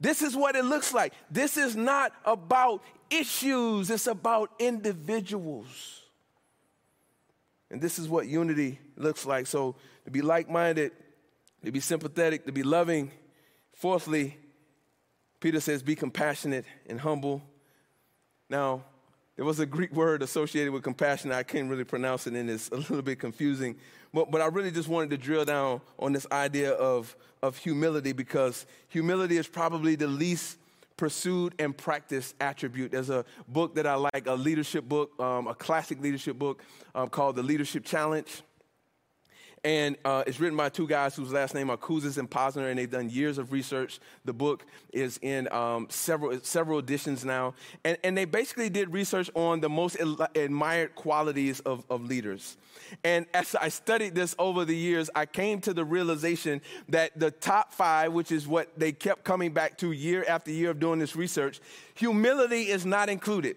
This 0.00 0.22
is 0.22 0.34
what 0.34 0.56
it 0.56 0.64
looks 0.64 0.92
like. 0.92 1.12
This 1.30 1.56
is 1.56 1.76
not 1.76 2.12
about 2.24 2.82
issues, 3.10 3.90
it's 3.90 4.08
about 4.08 4.50
individuals. 4.58 6.00
And 7.70 7.80
this 7.80 7.98
is 7.98 8.08
what 8.08 8.26
unity 8.26 8.80
looks 8.96 9.24
like. 9.24 9.46
So, 9.46 9.76
to 10.04 10.10
be 10.10 10.20
like 10.20 10.50
minded, 10.50 10.92
to 11.64 11.70
be 11.70 11.80
sympathetic, 11.80 12.44
to 12.46 12.52
be 12.52 12.62
loving. 12.62 13.12
Fourthly, 13.74 14.36
Peter 15.40 15.60
says, 15.60 15.82
be 15.82 15.94
compassionate 15.94 16.64
and 16.88 17.00
humble. 17.00 17.42
Now, 18.50 18.84
there 19.36 19.44
was 19.44 19.60
a 19.60 19.66
Greek 19.66 19.92
word 19.92 20.22
associated 20.22 20.72
with 20.72 20.82
compassion. 20.82 21.32
I 21.32 21.42
can't 21.42 21.70
really 21.70 21.84
pronounce 21.84 22.26
it, 22.26 22.34
and 22.34 22.50
it's 22.50 22.68
a 22.68 22.76
little 22.76 23.02
bit 23.02 23.18
confusing. 23.18 23.76
But, 24.12 24.30
but 24.30 24.42
I 24.42 24.46
really 24.46 24.70
just 24.70 24.88
wanted 24.88 25.10
to 25.10 25.16
drill 25.16 25.44
down 25.44 25.80
on 25.98 26.12
this 26.12 26.26
idea 26.30 26.72
of, 26.72 27.16
of 27.42 27.56
humility 27.56 28.12
because 28.12 28.66
humility 28.88 29.38
is 29.38 29.48
probably 29.48 29.94
the 29.94 30.06
least 30.06 30.58
pursued 30.98 31.54
and 31.58 31.76
practiced 31.76 32.34
attribute. 32.40 32.92
There's 32.92 33.10
a 33.10 33.24
book 33.48 33.74
that 33.76 33.86
I 33.86 33.94
like, 33.94 34.26
a 34.26 34.34
leadership 34.34 34.84
book, 34.84 35.18
um, 35.18 35.46
a 35.46 35.54
classic 35.54 36.00
leadership 36.00 36.38
book 36.38 36.62
um, 36.94 37.08
called 37.08 37.36
The 37.36 37.42
Leadership 37.42 37.84
Challenge. 37.84 38.42
And 39.64 39.96
uh, 40.04 40.24
it's 40.26 40.40
written 40.40 40.56
by 40.56 40.70
two 40.70 40.88
guys 40.88 41.14
whose 41.14 41.32
last 41.32 41.54
name 41.54 41.70
are 41.70 41.76
Kouzes 41.76 42.18
and 42.18 42.28
Posner, 42.28 42.68
and 42.68 42.78
they've 42.78 42.90
done 42.90 43.08
years 43.08 43.38
of 43.38 43.52
research. 43.52 44.00
The 44.24 44.32
book 44.32 44.64
is 44.92 45.20
in 45.22 45.52
um, 45.52 45.86
several, 45.88 46.40
several 46.42 46.80
editions 46.80 47.24
now. 47.24 47.54
And, 47.84 47.96
and 48.02 48.18
they 48.18 48.24
basically 48.24 48.70
did 48.70 48.92
research 48.92 49.30
on 49.34 49.60
the 49.60 49.68
most 49.68 49.98
admired 50.34 50.96
qualities 50.96 51.60
of, 51.60 51.84
of 51.88 52.04
leaders. 52.04 52.56
And 53.04 53.26
as 53.32 53.54
I 53.54 53.68
studied 53.68 54.16
this 54.16 54.34
over 54.36 54.64
the 54.64 54.76
years, 54.76 55.10
I 55.14 55.26
came 55.26 55.60
to 55.60 55.72
the 55.72 55.84
realization 55.84 56.60
that 56.88 57.16
the 57.16 57.30
top 57.30 57.72
five, 57.72 58.12
which 58.12 58.32
is 58.32 58.48
what 58.48 58.76
they 58.76 58.90
kept 58.90 59.22
coming 59.22 59.52
back 59.52 59.78
to 59.78 59.92
year 59.92 60.24
after 60.28 60.50
year 60.50 60.70
of 60.70 60.80
doing 60.80 60.98
this 60.98 61.14
research, 61.14 61.60
humility 61.94 62.62
is 62.62 62.84
not 62.84 63.08
included. 63.08 63.56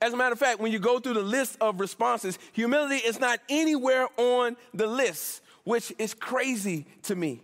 As 0.00 0.12
a 0.12 0.16
matter 0.16 0.32
of 0.32 0.38
fact, 0.38 0.60
when 0.60 0.72
you 0.72 0.78
go 0.78 0.98
through 0.98 1.14
the 1.14 1.22
list 1.22 1.56
of 1.60 1.80
responses, 1.80 2.38
humility 2.52 2.96
is 2.96 3.18
not 3.18 3.40
anywhere 3.48 4.08
on 4.16 4.56
the 4.74 4.86
list, 4.86 5.42
which 5.64 5.92
is 5.98 6.14
crazy 6.14 6.86
to 7.04 7.16
me. 7.16 7.42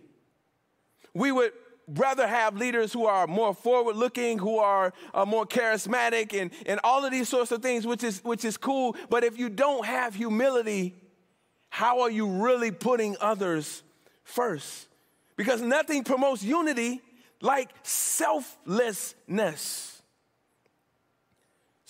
We 1.13 1.31
would 1.31 1.51
rather 1.87 2.27
have 2.27 2.55
leaders 2.55 2.93
who 2.93 3.05
are 3.05 3.27
more 3.27 3.53
forward 3.53 3.95
looking, 3.95 4.39
who 4.39 4.57
are 4.59 4.93
uh, 5.13 5.25
more 5.25 5.45
charismatic, 5.45 6.39
and, 6.39 6.51
and 6.65 6.79
all 6.83 7.05
of 7.05 7.11
these 7.11 7.29
sorts 7.29 7.51
of 7.51 7.61
things, 7.61 7.85
which 7.85 8.03
is, 8.03 8.23
which 8.23 8.45
is 8.45 8.57
cool. 8.57 8.95
But 9.09 9.23
if 9.23 9.37
you 9.37 9.49
don't 9.49 9.85
have 9.85 10.15
humility, 10.15 10.95
how 11.69 12.01
are 12.01 12.09
you 12.09 12.27
really 12.27 12.71
putting 12.71 13.15
others 13.19 13.83
first? 14.23 14.87
Because 15.35 15.61
nothing 15.61 16.03
promotes 16.03 16.43
unity 16.43 17.01
like 17.41 17.69
selflessness. 17.83 19.92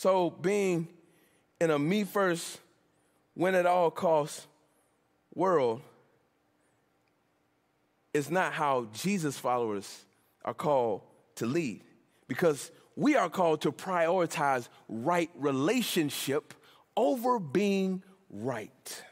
So, 0.03 0.31
being 0.31 0.89
in 1.61 1.71
a 1.71 1.79
me 1.79 2.03
first, 2.03 2.59
win 3.35 3.55
at 3.55 3.65
all 3.65 3.89
costs 3.89 4.45
world 5.33 5.81
is 8.13 8.29
not 8.29 8.51
how 8.51 8.89
Jesus 8.91 9.37
followers 9.37 10.03
are 10.43 10.53
called 10.53 11.03
to 11.35 11.45
lead. 11.45 11.85
Because 12.27 12.69
we 12.97 13.15
are 13.15 13.29
called 13.29 13.61
to 13.61 13.71
prioritize 13.71 14.67
right 14.89 15.29
relationship 15.37 16.53
over 16.97 17.39
being 17.39 18.03
right. 18.29 19.03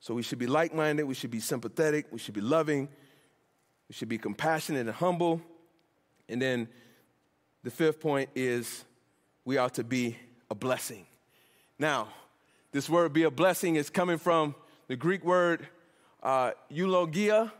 So 0.00 0.14
we 0.14 0.24
should 0.24 0.40
be 0.40 0.48
like 0.48 0.74
minded, 0.74 1.04
we 1.04 1.14
should 1.14 1.30
be 1.30 1.38
sympathetic, 1.38 2.06
we 2.10 2.18
should 2.18 2.34
be 2.34 2.40
loving, 2.40 2.88
we 3.88 3.92
should 3.92 4.08
be 4.08 4.18
compassionate 4.18 4.88
and 4.88 4.96
humble. 4.96 5.40
And 6.28 6.42
then 6.42 6.66
the 7.62 7.70
fifth 7.70 8.00
point 8.00 8.30
is 8.34 8.84
we 9.46 9.58
ought 9.58 9.74
to 9.74 9.84
be 9.84 10.16
a 10.50 10.54
blessing. 10.54 11.06
Now, 11.78 12.08
this 12.72 12.90
word 12.90 13.12
be 13.12 13.22
a 13.22 13.30
blessing 13.30 13.76
is 13.76 13.88
coming 13.88 14.18
from 14.18 14.56
the 14.88 14.96
Greek 14.96 15.24
word 15.24 15.66
uh, 16.20 16.50
eulogia, 16.68 17.52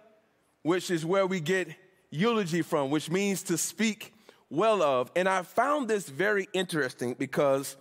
which 0.62 0.90
is 0.90 1.07
where 1.07 1.27
we 1.27 1.38
get 1.38 1.68
eulogy 2.11 2.62
from, 2.62 2.90
which 2.90 3.09
means 3.09 3.44
to 3.44 3.57
speak 3.57 4.12
well 4.51 4.83
of. 4.83 5.12
And 5.14 5.29
I 5.29 5.42
found 5.42 5.87
this 5.87 6.09
very 6.09 6.49
interesting 6.53 7.14
because 7.14 7.77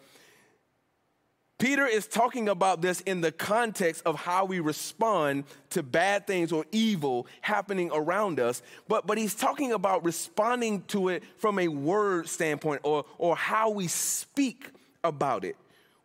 Peter 1.65 1.88
is 1.88 2.06
talking 2.06 2.47
about 2.47 2.84
this 2.84 3.01
in 3.01 3.21
the 3.21 3.32
context 3.32 4.04
of 4.06 4.15
how 4.15 4.45
we 4.45 4.60
respond 4.60 5.45
to 5.71 5.82
bad 5.82 6.28
things 6.28 6.51
or 6.51 6.63
evil 6.71 7.25
happening 7.41 7.89
around 7.91 8.39
us, 8.39 8.62
but, 8.88 9.08
but 9.08 9.17
he's 9.17 9.34
talking 9.34 9.71
about 9.71 10.06
responding 10.06 10.84
to 10.84 11.10
it 11.10 11.23
from 11.39 11.58
a 11.58 11.67
word 11.67 12.30
standpoint 12.30 12.82
or, 12.84 13.04
or 13.17 13.36
how 13.36 13.71
we 13.71 13.88
speak 13.88 14.69
about 15.04 15.43
it. 15.43 15.56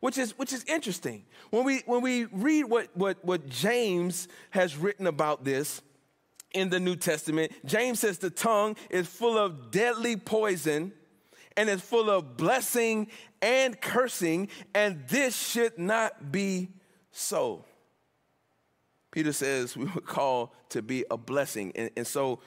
Which 0.01 0.17
is, 0.17 0.31
which 0.39 0.55
is 0.55 0.65
interesting. 0.65 1.25
When 1.51 1.65
we, 1.65 1.83
when 1.85 2.01
we 2.01 2.25
read 2.25 2.65
what, 2.65 2.89
what, 2.95 3.23
what 3.23 3.47
James 3.47 4.29
has 4.53 4.79
written 4.79 5.07
about 5.07 5.45
this 5.45 5.83
in 6.55 6.71
the 6.71 6.81
New 6.81 6.97
Testament, 6.97 7.53
James 7.67 8.01
says 8.01 8.17
the 8.17 8.31
tongue 8.31 8.77
is 8.89 9.07
full 9.07 9.37
of 9.37 9.71
deadly 9.71 10.17
poison 10.17 10.93
and 11.57 11.69
is 11.69 11.81
full 11.81 12.11
of 12.11 12.37
blessing 12.37 13.09
and 13.43 13.81
cursing, 13.81 14.49
and 14.75 15.07
this 15.09 15.37
should 15.37 15.79
not 15.79 16.31
be 16.31 16.69
so. 17.13 17.65
Peter 19.11 19.33
says 19.33 19.77
we 19.77 19.87
were 19.87 20.01
called 20.01 20.51
to 20.71 20.83
be 20.83 21.05
a 21.11 21.17
blessing. 21.17 21.73
And, 21.75 21.91
and 21.97 22.07
so 22.07 22.41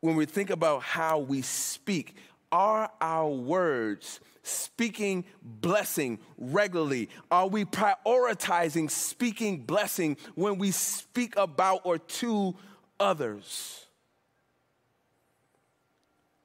when 0.00 0.16
we 0.16 0.26
think 0.26 0.50
about 0.50 0.82
how 0.82 1.18
we 1.18 1.42
speak, 1.42 2.16
are 2.50 2.90
our 3.00 3.28
words 3.28 4.20
speaking 4.42 5.24
blessing 5.42 6.18
regularly? 6.38 7.10
Are 7.30 7.46
we 7.46 7.64
prioritizing 7.64 8.90
speaking 8.90 9.58
blessing 9.58 10.16
when 10.34 10.58
we 10.58 10.70
speak 10.70 11.36
about 11.36 11.82
or 11.84 11.98
to 11.98 12.56
others? 12.98 13.86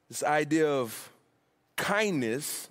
This 0.09 0.23
idea 0.23 0.69
of 0.69 1.12
kindness 1.75 2.69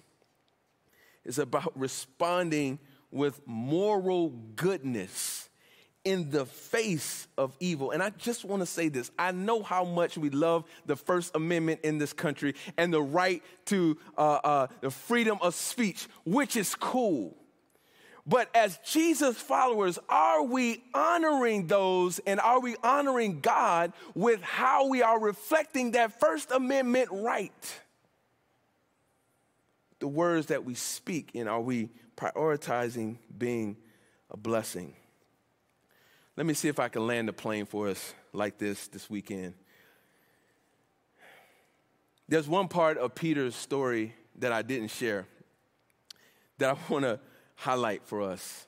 is 1.24 1.38
about 1.38 1.78
responding 1.78 2.78
with 3.10 3.40
moral 3.46 4.30
goodness 4.56 5.48
in 6.04 6.30
the 6.30 6.44
face 6.44 7.28
of 7.38 7.56
evil. 7.60 7.92
And 7.92 8.02
I 8.02 8.10
just 8.10 8.44
want 8.44 8.60
to 8.60 8.66
say 8.66 8.88
this 8.88 9.10
I 9.18 9.32
know 9.32 9.62
how 9.62 9.84
much 9.84 10.18
we 10.18 10.30
love 10.30 10.64
the 10.86 10.96
First 10.96 11.36
Amendment 11.36 11.80
in 11.84 11.98
this 11.98 12.12
country 12.12 12.54
and 12.76 12.92
the 12.92 13.02
right 13.02 13.42
to 13.66 13.98
uh, 14.18 14.20
uh, 14.20 14.66
the 14.80 14.90
freedom 14.90 15.38
of 15.40 15.54
speech, 15.54 16.08
which 16.24 16.56
is 16.56 16.74
cool. 16.74 17.36
But 18.24 18.48
as 18.54 18.78
Jesus 18.84 19.36
followers, 19.36 19.98
are 20.08 20.44
we 20.44 20.82
honoring 20.94 21.66
those 21.66 22.20
and 22.20 22.38
are 22.38 22.60
we 22.60 22.76
honoring 22.82 23.40
God 23.40 23.92
with 24.14 24.40
how 24.42 24.86
we 24.88 25.02
are 25.02 25.18
reflecting 25.18 25.92
that 25.92 26.20
First 26.20 26.52
Amendment 26.52 27.08
right? 27.10 27.80
The 30.02 30.08
words 30.08 30.46
that 30.46 30.64
we 30.64 30.74
speak 30.74 31.30
and 31.36 31.48
are 31.48 31.60
we 31.60 31.88
prioritizing 32.16 33.18
being 33.38 33.76
a 34.32 34.36
blessing? 34.36 34.96
Let 36.36 36.44
me 36.44 36.54
see 36.54 36.66
if 36.66 36.80
I 36.80 36.88
can 36.88 37.06
land 37.06 37.28
a 37.28 37.32
plane 37.32 37.66
for 37.66 37.86
us 37.86 38.12
like 38.32 38.58
this 38.58 38.88
this 38.88 39.08
weekend. 39.08 39.54
There's 42.28 42.48
one 42.48 42.66
part 42.66 42.98
of 42.98 43.14
Peter's 43.14 43.54
story 43.54 44.12
that 44.40 44.50
I 44.50 44.62
didn't 44.62 44.88
share 44.88 45.28
that 46.58 46.70
I 46.70 46.76
want 46.92 47.04
to 47.04 47.20
highlight 47.54 48.02
for 48.04 48.22
us. 48.22 48.66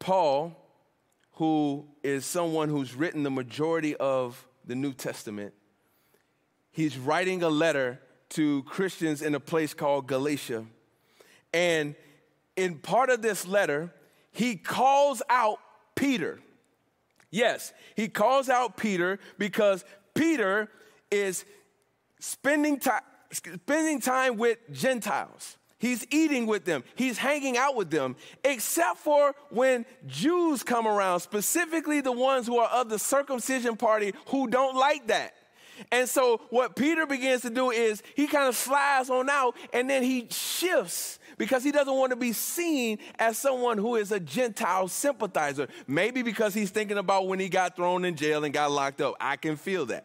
Paul, 0.00 0.56
who 1.34 1.86
is 2.02 2.26
someone 2.26 2.68
who's 2.68 2.96
written 2.96 3.22
the 3.22 3.30
majority 3.30 3.94
of 3.94 4.44
the 4.64 4.74
New 4.74 4.92
Testament, 4.92 5.54
he's 6.72 6.98
writing 6.98 7.44
a 7.44 7.48
letter 7.48 8.00
to 8.30 8.62
Christians 8.64 9.22
in 9.22 9.34
a 9.34 9.40
place 9.40 9.74
called 9.74 10.06
Galatia. 10.06 10.64
And 11.52 11.94
in 12.56 12.78
part 12.78 13.10
of 13.10 13.22
this 13.22 13.46
letter, 13.46 13.92
he 14.32 14.56
calls 14.56 15.22
out 15.28 15.58
Peter. 15.94 16.40
Yes, 17.30 17.72
he 17.96 18.08
calls 18.08 18.48
out 18.48 18.76
Peter 18.76 19.18
because 19.38 19.84
Peter 20.14 20.68
is 21.10 21.44
spending 22.18 22.78
time, 22.78 23.02
spending 23.32 24.00
time 24.00 24.36
with 24.36 24.58
Gentiles. 24.72 25.56
He's 25.78 26.06
eating 26.10 26.46
with 26.46 26.66
them. 26.66 26.84
He's 26.94 27.16
hanging 27.16 27.56
out 27.56 27.74
with 27.74 27.90
them, 27.90 28.16
except 28.44 28.98
for 28.98 29.34
when 29.48 29.86
Jews 30.06 30.62
come 30.62 30.86
around, 30.86 31.20
specifically 31.20 32.02
the 32.02 32.12
ones 32.12 32.46
who 32.46 32.58
are 32.58 32.68
of 32.68 32.90
the 32.90 32.98
circumcision 32.98 33.76
party 33.76 34.12
who 34.26 34.46
don't 34.46 34.76
like 34.76 35.06
that. 35.06 35.32
And 35.90 36.08
so 36.08 36.40
what 36.50 36.76
Peter 36.76 37.06
begins 37.06 37.42
to 37.42 37.50
do 37.50 37.70
is 37.70 38.02
he 38.14 38.26
kind 38.26 38.48
of 38.48 38.56
slides 38.56 39.10
on 39.10 39.30
out 39.30 39.56
and 39.72 39.88
then 39.88 40.02
he 40.02 40.28
shifts 40.30 41.18
because 41.38 41.64
he 41.64 41.72
doesn't 41.72 41.94
want 41.94 42.10
to 42.10 42.16
be 42.16 42.32
seen 42.32 42.98
as 43.18 43.38
someone 43.38 43.78
who 43.78 43.96
is 43.96 44.12
a 44.12 44.20
Gentile 44.20 44.88
sympathizer. 44.88 45.68
Maybe 45.86 46.22
because 46.22 46.54
he's 46.54 46.70
thinking 46.70 46.98
about 46.98 47.28
when 47.28 47.40
he 47.40 47.48
got 47.48 47.76
thrown 47.76 48.04
in 48.04 48.16
jail 48.16 48.44
and 48.44 48.52
got 48.52 48.70
locked 48.70 49.00
up. 49.00 49.14
I 49.20 49.36
can 49.36 49.56
feel 49.56 49.86
that. 49.86 50.04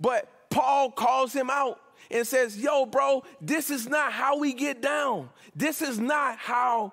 But 0.00 0.28
Paul 0.50 0.90
calls 0.90 1.32
him 1.32 1.50
out 1.50 1.80
and 2.10 2.26
says, 2.26 2.56
Yo, 2.56 2.86
bro, 2.86 3.24
this 3.40 3.70
is 3.70 3.88
not 3.88 4.12
how 4.12 4.38
we 4.38 4.54
get 4.54 4.80
down. 4.80 5.28
This 5.54 5.82
is 5.82 5.98
not 5.98 6.38
how 6.38 6.92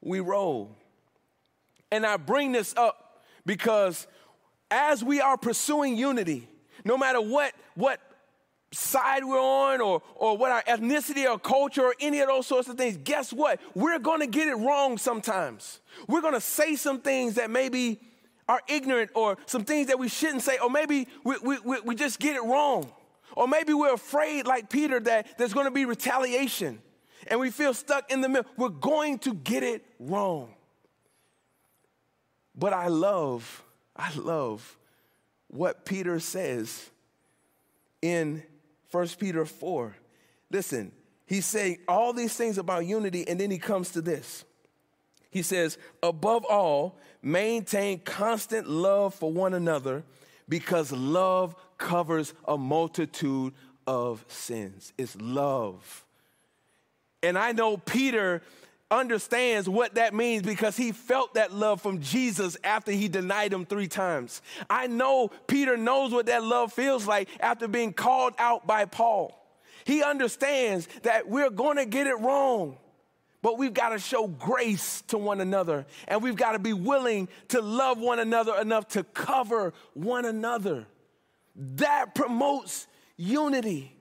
we 0.00 0.20
roll. 0.20 0.76
And 1.90 2.06
I 2.06 2.16
bring 2.16 2.52
this 2.52 2.74
up 2.76 3.22
because 3.44 4.06
as 4.70 5.04
we 5.04 5.20
are 5.20 5.36
pursuing 5.36 5.96
unity, 5.96 6.48
no 6.84 6.96
matter 6.96 7.20
what, 7.20 7.52
what 7.74 8.00
side 8.72 9.24
we're 9.24 9.40
on 9.40 9.80
or, 9.80 10.02
or 10.14 10.36
what 10.36 10.50
our 10.50 10.62
ethnicity 10.62 11.30
or 11.30 11.38
culture 11.38 11.82
or 11.82 11.94
any 12.00 12.20
of 12.20 12.28
those 12.28 12.46
sorts 12.46 12.68
of 12.68 12.76
things, 12.76 12.98
guess 13.04 13.32
what? 13.32 13.60
We're 13.74 13.98
gonna 13.98 14.26
get 14.26 14.48
it 14.48 14.54
wrong 14.54 14.98
sometimes. 14.98 15.80
We're 16.08 16.22
gonna 16.22 16.40
say 16.40 16.76
some 16.76 17.00
things 17.00 17.34
that 17.34 17.50
maybe 17.50 18.00
are 18.48 18.60
ignorant 18.68 19.10
or 19.14 19.38
some 19.46 19.64
things 19.64 19.88
that 19.88 19.98
we 19.98 20.08
shouldn't 20.08 20.42
say, 20.42 20.58
or 20.58 20.70
maybe 20.70 21.06
we, 21.24 21.36
we, 21.38 21.80
we 21.80 21.94
just 21.94 22.18
get 22.18 22.36
it 22.36 22.42
wrong. 22.42 22.90
Or 23.36 23.48
maybe 23.48 23.72
we're 23.72 23.94
afraid, 23.94 24.46
like 24.46 24.68
Peter, 24.68 25.00
that 25.00 25.38
there's 25.38 25.54
gonna 25.54 25.70
be 25.70 25.84
retaliation. 25.84 26.80
and 27.28 27.40
we 27.40 27.50
feel 27.50 27.74
stuck 27.74 28.10
in 28.10 28.20
the 28.20 28.28
middle, 28.28 28.50
we're 28.56 28.68
going 28.68 29.18
to 29.20 29.34
get 29.34 29.62
it 29.62 29.84
wrong. 29.98 30.54
But 32.54 32.72
I 32.72 32.88
love, 32.88 33.62
I 33.96 34.12
love 34.14 34.76
what 35.52 35.84
Peter 35.84 36.18
says 36.18 36.90
in 38.00 38.42
1 38.90 39.08
Peter 39.18 39.44
4. 39.44 39.94
Listen, 40.50 40.92
he's 41.26 41.46
saying 41.46 41.78
all 41.86 42.12
these 42.12 42.34
things 42.34 42.58
about 42.58 42.86
unity, 42.86 43.28
and 43.28 43.38
then 43.38 43.50
he 43.50 43.58
comes 43.58 43.90
to 43.90 44.00
this. 44.00 44.44
He 45.30 45.42
says, 45.42 45.78
above 46.02 46.44
all, 46.44 46.98
maintain 47.22 48.00
constant 48.00 48.68
love 48.68 49.14
for 49.14 49.30
one 49.30 49.54
another 49.54 50.04
because 50.48 50.92
love 50.92 51.54
covers 51.78 52.34
a 52.46 52.58
multitude 52.58 53.54
of 53.86 54.24
sins. 54.28 54.92
It's 54.98 55.16
love. 55.16 56.04
And 57.22 57.38
I 57.38 57.52
know 57.52 57.76
Peter 57.76 58.42
understands 58.92 59.68
what 59.68 59.94
that 59.94 60.14
means 60.14 60.42
because 60.42 60.76
he 60.76 60.92
felt 60.92 61.34
that 61.34 61.52
love 61.52 61.80
from 61.80 62.00
Jesus 62.00 62.56
after 62.62 62.92
he 62.92 63.08
denied 63.08 63.52
him 63.52 63.64
three 63.64 63.88
times. 63.88 64.42
I 64.68 64.86
know 64.86 65.30
Peter 65.46 65.76
knows 65.76 66.12
what 66.12 66.26
that 66.26 66.44
love 66.44 66.72
feels 66.72 67.06
like 67.06 67.28
after 67.40 67.66
being 67.66 67.94
called 67.94 68.34
out 68.38 68.66
by 68.66 68.84
Paul. 68.84 69.38
He 69.84 70.02
understands 70.02 70.86
that 71.02 71.28
we're 71.28 71.50
going 71.50 71.78
to 71.78 71.86
get 71.86 72.06
it 72.06 72.20
wrong. 72.20 72.76
But 73.40 73.58
we've 73.58 73.74
got 73.74 73.88
to 73.88 73.98
show 73.98 74.28
grace 74.28 75.02
to 75.08 75.18
one 75.18 75.40
another, 75.40 75.84
and 76.06 76.22
we've 76.22 76.36
got 76.36 76.52
to 76.52 76.60
be 76.60 76.72
willing 76.72 77.28
to 77.48 77.60
love 77.60 77.98
one 77.98 78.20
another 78.20 78.54
enough 78.60 78.86
to 78.88 79.02
cover 79.02 79.74
one 79.94 80.24
another. 80.24 80.86
That 81.56 82.14
promotes 82.14 82.86
unity. 83.16 83.96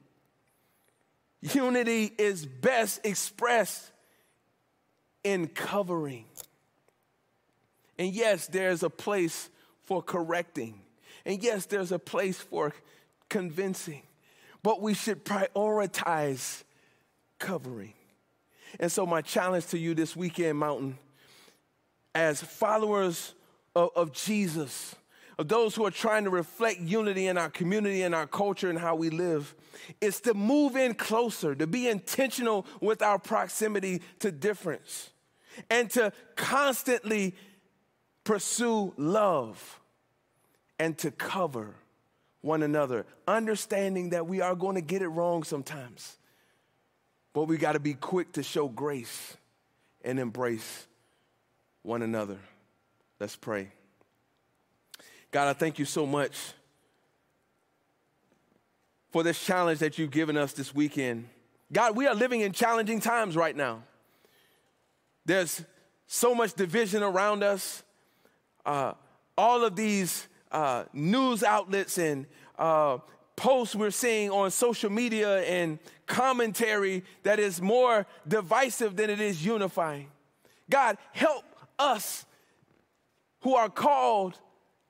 Unity 1.41 2.13
is 2.19 2.45
best 2.45 3.04
expressed 3.04 3.90
in 5.23 5.47
covering. 5.47 6.25
And 7.97 8.13
yes, 8.13 8.47
there's 8.47 8.84
a 8.84 8.89
place 8.89 9.49
for 9.84 10.01
correcting. 10.01 10.81
And 11.25 11.41
yes, 11.41 11.65
there's 11.65 11.91
a 11.91 11.99
place 11.99 12.39
for 12.39 12.73
convincing. 13.29 14.01
But 14.63 14.81
we 14.81 14.93
should 14.93 15.25
prioritize 15.25 16.63
covering. 17.39 17.93
And 18.79 18.91
so, 18.91 19.05
my 19.05 19.21
challenge 19.21 19.67
to 19.67 19.77
you 19.77 19.93
this 19.93 20.15
weekend, 20.15 20.57
Mountain, 20.57 20.97
as 22.15 22.41
followers 22.41 23.34
of, 23.75 23.89
of 23.95 24.13
Jesus, 24.13 24.95
of 25.38 25.47
those 25.47 25.75
who 25.75 25.86
are 25.86 25.91
trying 25.91 26.23
to 26.23 26.29
reflect 26.29 26.79
unity 26.79 27.27
in 27.27 27.38
our 27.38 27.49
community 27.49 28.03
and 28.03 28.13
our 28.13 28.27
culture 28.27 28.69
and 28.69 28.79
how 28.79 28.95
we 28.95 29.10
live, 29.10 29.55
is 29.99 30.21
to 30.21 30.34
move 30.34 30.75
in 30.75 30.93
closer, 30.93 31.55
to 31.55 31.67
be 31.67 31.88
intentional 31.88 32.65
with 32.79 33.01
our 33.01 33.19
proximity 33.19 34.01
to 34.19 34.31
difference, 34.31 35.11
and 35.70 35.90
to 35.92 36.12
constantly 36.36 37.36
pursue 38.24 38.94
love 38.98 39.80
and 40.80 40.98
to 41.00 41.12
cover 41.12 41.76
one 42.42 42.64
another, 42.64 43.06
understanding 43.28 44.10
that 44.12 44.28
we 44.28 44.42
are 44.42 44.56
going 44.56 44.76
to 44.76 44.82
get 44.82 45.02
it 45.02 45.08
wrong 45.08 45.44
sometimes. 45.44 46.18
But 47.34 47.44
we 47.44 47.58
got 47.58 47.74
to 47.74 47.80
be 47.80 47.94
quick 47.94 48.34
to 48.34 48.44
show 48.44 48.68
grace 48.68 49.38
and 50.04 50.20
embrace 50.20 50.88
one 51.84 52.02
another. 52.02 52.40
Let's 53.20 53.36
pray. 53.36 53.70
God, 55.32 55.48
I 55.48 55.54
thank 55.54 55.80
you 55.80 55.86
so 55.86 56.06
much 56.06 56.36
for 59.12 59.24
this 59.24 59.44
challenge 59.44 59.80
that 59.80 59.98
you've 59.98 60.12
given 60.12 60.36
us 60.36 60.54
this 60.54 60.74
weekend. 60.74 61.28
God, 61.72 61.96
we 61.96 62.08
are 62.08 62.16
living 62.16 62.42
in 62.42 62.52
challenging 62.52 63.00
times 63.00 63.36
right 63.36 63.56
now. 63.56 63.84
There's 65.25 65.63
so 66.07 66.36
much 66.36 66.53
division 66.53 67.03
around 67.03 67.43
us. 67.43 67.84
Uh, 68.65 68.93
all 69.38 69.63
of 69.63 69.75
these 69.75 70.27
uh, 70.51 70.84
news 70.93 71.43
outlets 71.43 71.97
and 71.97 72.25
uh, 72.60 72.97
posts 73.36 73.75
we're 73.75 73.91
seeing 73.91 74.29
on 74.29 74.51
social 74.51 74.89
media 74.89 75.41
and 75.43 75.79
commentary 76.05 77.03
that 77.23 77.39
is 77.39 77.62
more 77.62 78.05
divisive 78.27 78.95
than 78.95 79.10
it 79.10 79.21
is 79.21 79.45
unifying. 79.45 80.10
God, 80.69 80.97
help 81.12 81.45
us 81.79 82.25
who 83.41 83.55
are 83.55 83.69
called 83.69 84.38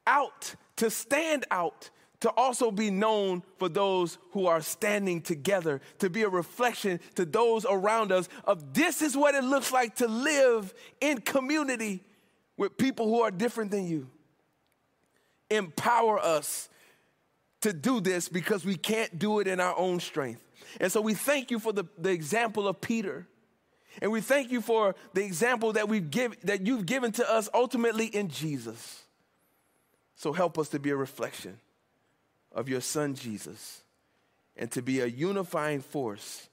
out 0.05 0.55
to 0.77 0.89
stand 0.89 1.45
out 1.51 1.89
to 2.21 2.29
also 2.37 2.71
be 2.71 2.89
known 2.89 3.43
for 3.57 3.67
those 3.67 4.17
who 4.31 4.45
are 4.45 4.61
standing 4.61 5.21
together, 5.21 5.81
to 5.99 6.09
be 6.09 6.21
a 6.21 6.29
reflection 6.29 6.99
to 7.15 7.25
those 7.25 7.65
around 7.65 8.11
us 8.11 8.29
of 8.45 8.73
this 8.73 9.01
is 9.01 9.17
what 9.17 9.35
it 9.35 9.43
looks 9.43 9.71
like 9.71 9.95
to 9.95 10.07
live 10.07 10.73
in 11.01 11.19
community 11.19 12.03
with 12.57 12.77
people 12.77 13.07
who 13.07 13.21
are 13.21 13.31
different 13.31 13.71
than 13.71 13.87
you. 13.87 14.07
Empower 15.49 16.19
us 16.19 16.69
to 17.61 17.73
do 17.73 17.99
this 17.99 18.29
because 18.29 18.63
we 18.63 18.75
can't 18.75 19.17
do 19.17 19.39
it 19.39 19.47
in 19.47 19.59
our 19.59 19.77
own 19.77 19.99
strength. 19.99 20.43
And 20.79 20.91
so 20.91 21.01
we 21.01 21.15
thank 21.15 21.49
you 21.49 21.59
for 21.59 21.73
the, 21.73 21.85
the 21.97 22.11
example 22.11 22.67
of 22.67 22.79
Peter. 22.79 23.27
And 23.99 24.11
we 24.11 24.21
thank 24.21 24.51
you 24.51 24.61
for 24.61 24.95
the 25.13 25.23
example 25.23 25.73
that 25.73 25.89
we've 25.89 26.09
give, 26.09 26.39
that 26.41 26.65
you've 26.65 26.85
given 26.85 27.11
to 27.13 27.29
us 27.29 27.49
ultimately 27.53 28.05
in 28.05 28.29
Jesus. 28.29 29.03
So 30.15 30.33
help 30.33 30.59
us 30.59 30.69
to 30.69 30.79
be 30.79 30.91
a 30.91 30.95
reflection 30.95 31.57
of 32.53 32.69
your 32.69 32.81
son 32.81 33.15
Jesus 33.15 33.81
and 34.57 34.71
to 34.71 34.81
be 34.81 34.99
a 34.99 35.05
unifying 35.05 35.81
force 35.81 36.49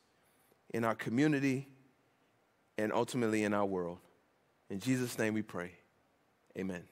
in 0.70 0.84
our 0.84 0.94
community 0.94 1.68
and 2.76 2.92
ultimately 2.92 3.44
in 3.44 3.54
our 3.54 3.66
world. 3.66 3.98
In 4.70 4.80
Jesus' 4.80 5.18
name 5.18 5.34
we 5.34 5.42
pray. 5.42 5.72
Amen. 6.56 6.84